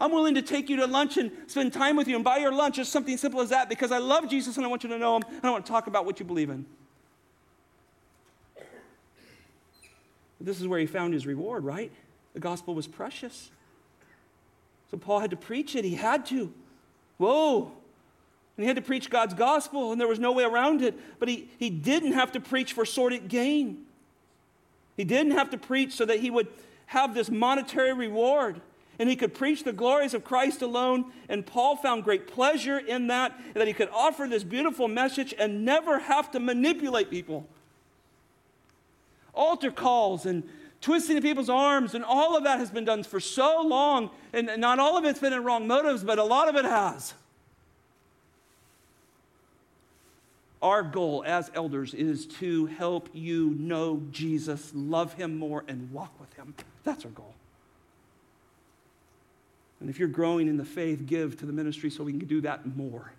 [0.00, 2.52] I'm willing to take you to lunch and spend time with you and buy your
[2.52, 4.98] lunch, just something simple as that, because I love Jesus and I want you to
[4.98, 6.66] know him I want to talk about what you believe in.
[10.40, 11.90] This is where he found his reward, right?
[12.34, 13.50] The gospel was precious.
[14.90, 15.84] So Paul had to preach it.
[15.84, 16.52] He had to.
[17.16, 17.72] Whoa.
[18.56, 20.98] And he had to preach God's gospel, and there was no way around it.
[21.18, 23.84] But he, he didn't have to preach for sordid gain.
[24.96, 26.48] He didn't have to preach so that he would
[26.86, 28.60] have this monetary reward
[28.98, 31.12] and he could preach the glories of Christ alone.
[31.28, 35.64] And Paul found great pleasure in that, that he could offer this beautiful message and
[35.64, 37.46] never have to manipulate people
[39.38, 40.42] altar calls and
[40.80, 44.10] twisting people's arms, and all of that has been done for so long.
[44.32, 47.14] And not all of it's been in wrong motives, but a lot of it has.
[50.60, 56.18] Our goal as elders is to help you know Jesus, love him more, and walk
[56.18, 56.54] with him.
[56.82, 57.34] That's our goal.
[59.80, 62.40] And if you're growing in the faith, give to the ministry so we can do
[62.40, 63.12] that more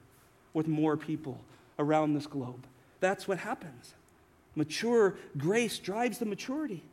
[0.54, 1.40] with more people
[1.78, 2.66] around this globe.
[3.00, 3.94] That's what happens.
[4.60, 6.84] Mature grace drives the maturity.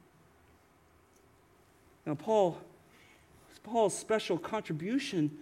[2.07, 2.59] Now, Paul,
[3.65, 5.37] Paul's special contribution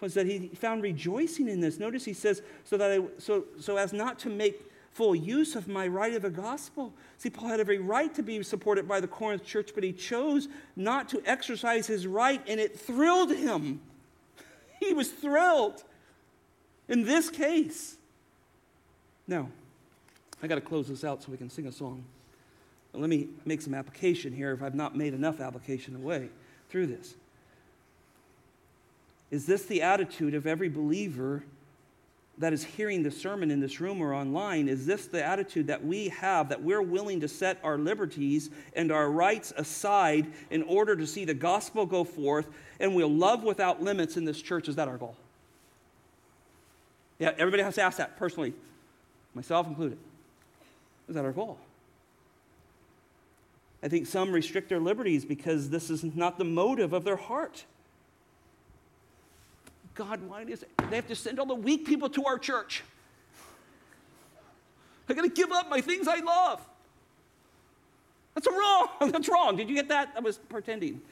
[0.00, 1.80] was that he found rejoicing in this.
[1.80, 5.66] Notice he says, so that I, so, so as not to make full use of
[5.66, 6.92] my right of the gospel.
[7.18, 10.46] See, Paul had every right to be supported by the Corinth church, but he chose
[10.76, 13.80] not to exercise his right, and it thrilled him.
[14.80, 15.82] He was thrilled
[16.88, 17.96] in this case.
[19.26, 19.48] Now,
[20.44, 22.04] I got to close this out so we can sing a song.
[22.92, 26.28] But let me make some application here if I've not made enough application away
[26.68, 27.14] through this.
[29.30, 31.44] Is this the attitude of every believer
[32.36, 34.68] that is hearing the sermon in this room or online?
[34.68, 38.92] Is this the attitude that we have that we're willing to set our liberties and
[38.92, 42.48] our rights aside in order to see the gospel go forth
[42.80, 44.68] and we'll love without limits in this church?
[44.68, 45.16] Is that our goal?
[47.18, 48.52] Yeah, everybody has to ask that personally,
[49.34, 49.96] myself included.
[51.08, 51.58] Is that our goal?
[53.82, 57.64] I think some restrict their liberties because this is not the motive of their heart.
[59.94, 60.70] God, why is it?
[60.90, 62.82] They have to send all the weak people to our church.
[65.08, 66.66] I got to give up my things I love.
[68.34, 68.88] That's wrong.
[69.12, 69.56] That's wrong.
[69.56, 70.12] Did you get that?
[70.16, 71.02] I was pretending.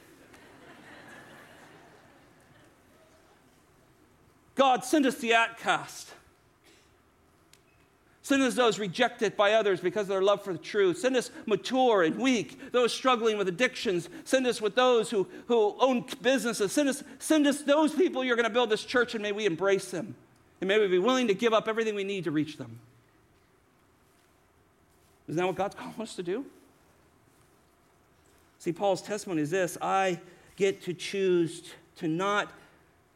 [4.55, 6.11] God, send us the outcast.
[8.23, 10.97] Send us those rejected by others because of their love for the truth.
[10.97, 14.07] Send us mature and weak, those struggling with addictions.
[14.23, 16.71] Send us with those who, who own businesses.
[16.71, 19.45] Send us, send us those people you're going to build this church, and may we
[19.45, 20.15] embrace them.
[20.61, 22.79] And may we be willing to give up everything we need to reach them.
[25.27, 26.45] Isn't that what God's calling us to do?
[28.59, 30.21] See, Paul's testimony is this I
[30.55, 32.49] get to choose to not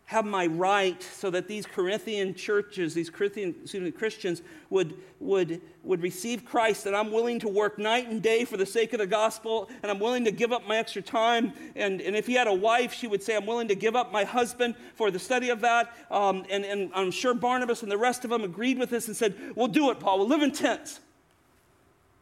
[0.08, 6.01] have my right so that these Corinthian churches, these Corinthian me, Christians, would, would, would
[6.01, 9.05] receive Christ, that I'm willing to work night and day for the sake of the
[9.05, 11.51] gospel, and I'm willing to give up my extra time.
[11.76, 14.14] And, and if he had a wife, she would say, I'm willing to give up
[14.14, 15.93] my husband for the study of that.
[16.10, 19.18] Um, and, and I'm sure Barnabas and the rest of them agreed with this and
[19.18, 20.20] said, We'll do it, Paul.
[20.20, 21.01] We'll live in tents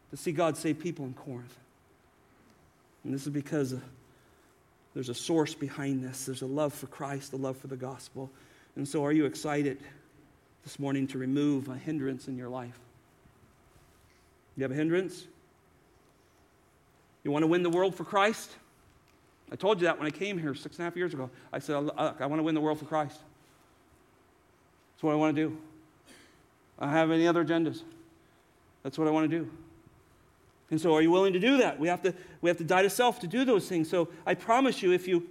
[0.10, 1.56] to see God save people in Corinth.
[3.04, 3.76] And this is because
[4.96, 6.26] there's a source behind this.
[6.26, 8.32] There's a love for Christ, a love for the gospel.
[8.78, 9.78] And so, are you excited
[10.64, 12.80] this morning to remove a hindrance in your life?
[14.56, 15.26] You have a hindrance?
[17.26, 18.50] You want to win the world for Christ?
[19.52, 21.30] I told you that when I came here six and a half years ago.
[21.52, 23.20] I said, Look, I want to win the world for Christ.
[24.94, 25.58] That's what I want to do.
[26.80, 27.82] I have any other agendas.
[28.82, 29.52] That's what I want to do.
[30.72, 31.80] And so, are you willing to do that?
[31.80, 33.90] We have to, we have to die to self to do those things.
[33.90, 35.28] So, I promise you, if you,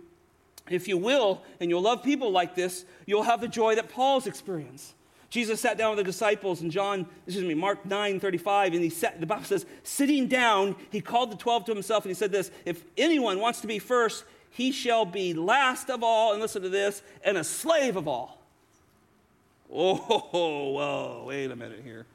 [0.71, 4.27] if you will, and you'll love people like this, you'll have the joy that Paul's
[4.27, 4.95] experienced.
[5.35, 8.89] Jesus sat down with the disciples in John, excuse me, Mark 9 35, and he
[8.89, 12.31] sat, the Bible says, sitting down, he called the 12 to himself and he said
[12.31, 16.63] this If anyone wants to be first, he shall be last of all, and listen
[16.63, 18.39] to this, and a slave of all.
[19.73, 19.97] Oh,
[20.31, 22.07] whoa, wait a minute here.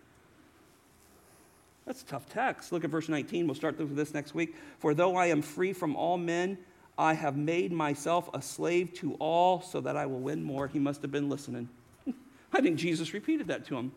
[1.90, 2.72] That's a tough text.
[2.72, 3.48] Look at verse 19.
[3.48, 4.56] We'll start with this next week.
[4.78, 6.60] For though I am free from all men,
[7.00, 10.68] I have made myself a slave to all so that I will win more.
[10.68, 11.68] He must have been listening.
[12.54, 13.92] I think Jesus repeated that to him.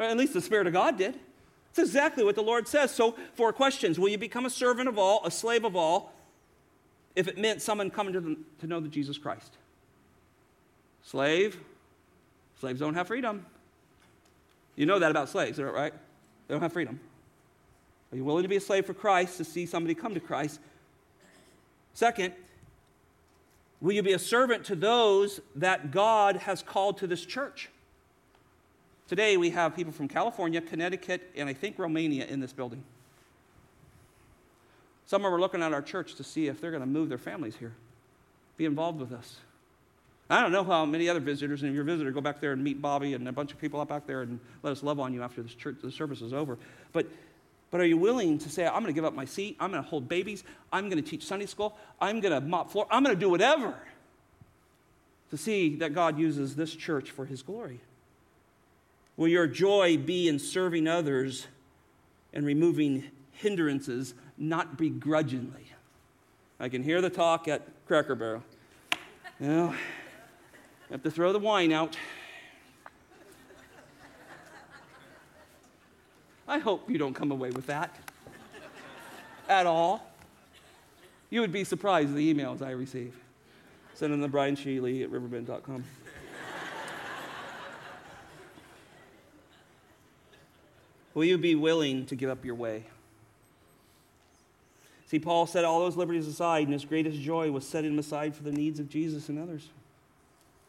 [0.00, 1.16] Or at least the Spirit of God did.
[1.70, 2.92] It's exactly what the Lord says.
[2.92, 6.12] So, four questions Will you become a servant of all, a slave of all,
[7.14, 9.52] if it meant someone coming to, to know the Jesus Christ?
[11.04, 11.56] Slave,
[12.60, 13.46] slaves don't have freedom.
[14.74, 15.94] You know that about slaves, right?
[16.48, 16.98] They don't have freedom.
[18.12, 20.60] Are you willing to be a slave for Christ to see somebody come to Christ?
[21.92, 22.32] Second,
[23.80, 27.68] will you be a servant to those that God has called to this church?
[29.08, 32.82] Today we have people from California, Connecticut, and I think Romania in this building.
[35.06, 37.08] Some of them are looking at our church to see if they're going to move
[37.08, 37.72] their families here,
[38.58, 39.36] be involved with us.
[40.30, 42.82] I don't know how many other visitors, and a visitor, go back there and meet
[42.82, 45.22] Bobby and a bunch of people up back there and let us love on you
[45.22, 46.58] after this church, the service is over.
[46.92, 47.06] But
[47.70, 49.82] but are you willing to say, I'm going to give up my seat, I'm going
[49.82, 53.02] to hold babies, I'm going to teach Sunday school, I'm going to mop floor, I'm
[53.02, 53.74] going to do whatever
[55.30, 57.80] to see that God uses this church for his glory?
[59.16, 61.46] Will your joy be in serving others
[62.32, 65.72] and removing hindrances, not begrudgingly?
[66.60, 68.42] I can hear the talk at Cracker Barrel.
[69.40, 69.74] You know,
[70.90, 71.96] have to throw the wine out.
[76.58, 77.96] I hope you don't come away with that
[79.48, 80.04] at all.
[81.30, 83.14] You would be surprised at the emails I receive.
[83.94, 85.84] Send them to Brian Sheely at riverbend.com.
[91.14, 92.82] Will you be willing to give up your way?
[95.06, 98.34] See, Paul set all those liberties aside, and his greatest joy was setting them aside
[98.34, 99.68] for the needs of Jesus and others.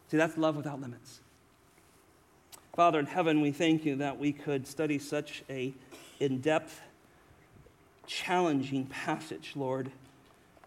[0.08, 1.18] See, that's love without limits.
[2.74, 5.74] Father in heaven, we thank you that we could study such a
[6.20, 6.80] in-depth,
[8.06, 9.90] challenging passage, Lord,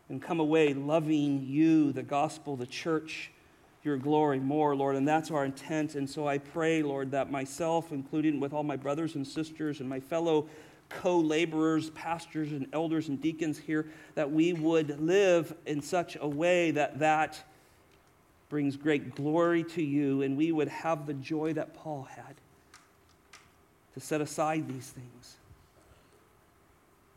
[0.09, 3.31] and come away loving you, the gospel, the church,
[3.83, 4.97] your glory more, Lord.
[4.97, 5.95] And that's our intent.
[5.95, 9.87] And so I pray, Lord, that myself, including with all my brothers and sisters and
[9.87, 10.49] my fellow
[10.89, 13.85] co laborers, pastors, and elders and deacons here,
[14.15, 17.41] that we would live in such a way that that
[18.53, 22.35] brings great glory to you, and we would have the joy that Paul had
[23.95, 25.37] to set aside these things.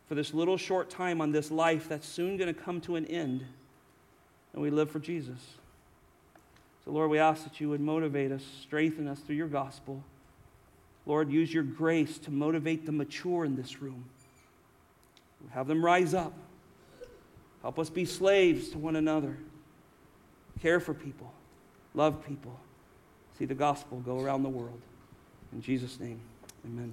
[0.08, 3.04] For this little short time on this life that's soon going to come to an
[3.04, 3.44] end,
[4.54, 5.38] and we live for Jesus.
[6.86, 10.02] So, Lord, we ask that you would motivate us, strengthen us through your gospel.
[11.04, 14.06] Lord, use your grace to motivate the mature in this room.
[15.50, 16.32] Have them rise up.
[17.60, 19.36] Help us be slaves to one another
[20.60, 21.32] care for people,
[21.94, 22.58] love people,
[23.38, 24.80] see the gospel go around the world.
[25.52, 26.20] In Jesus' name,
[26.64, 26.92] amen.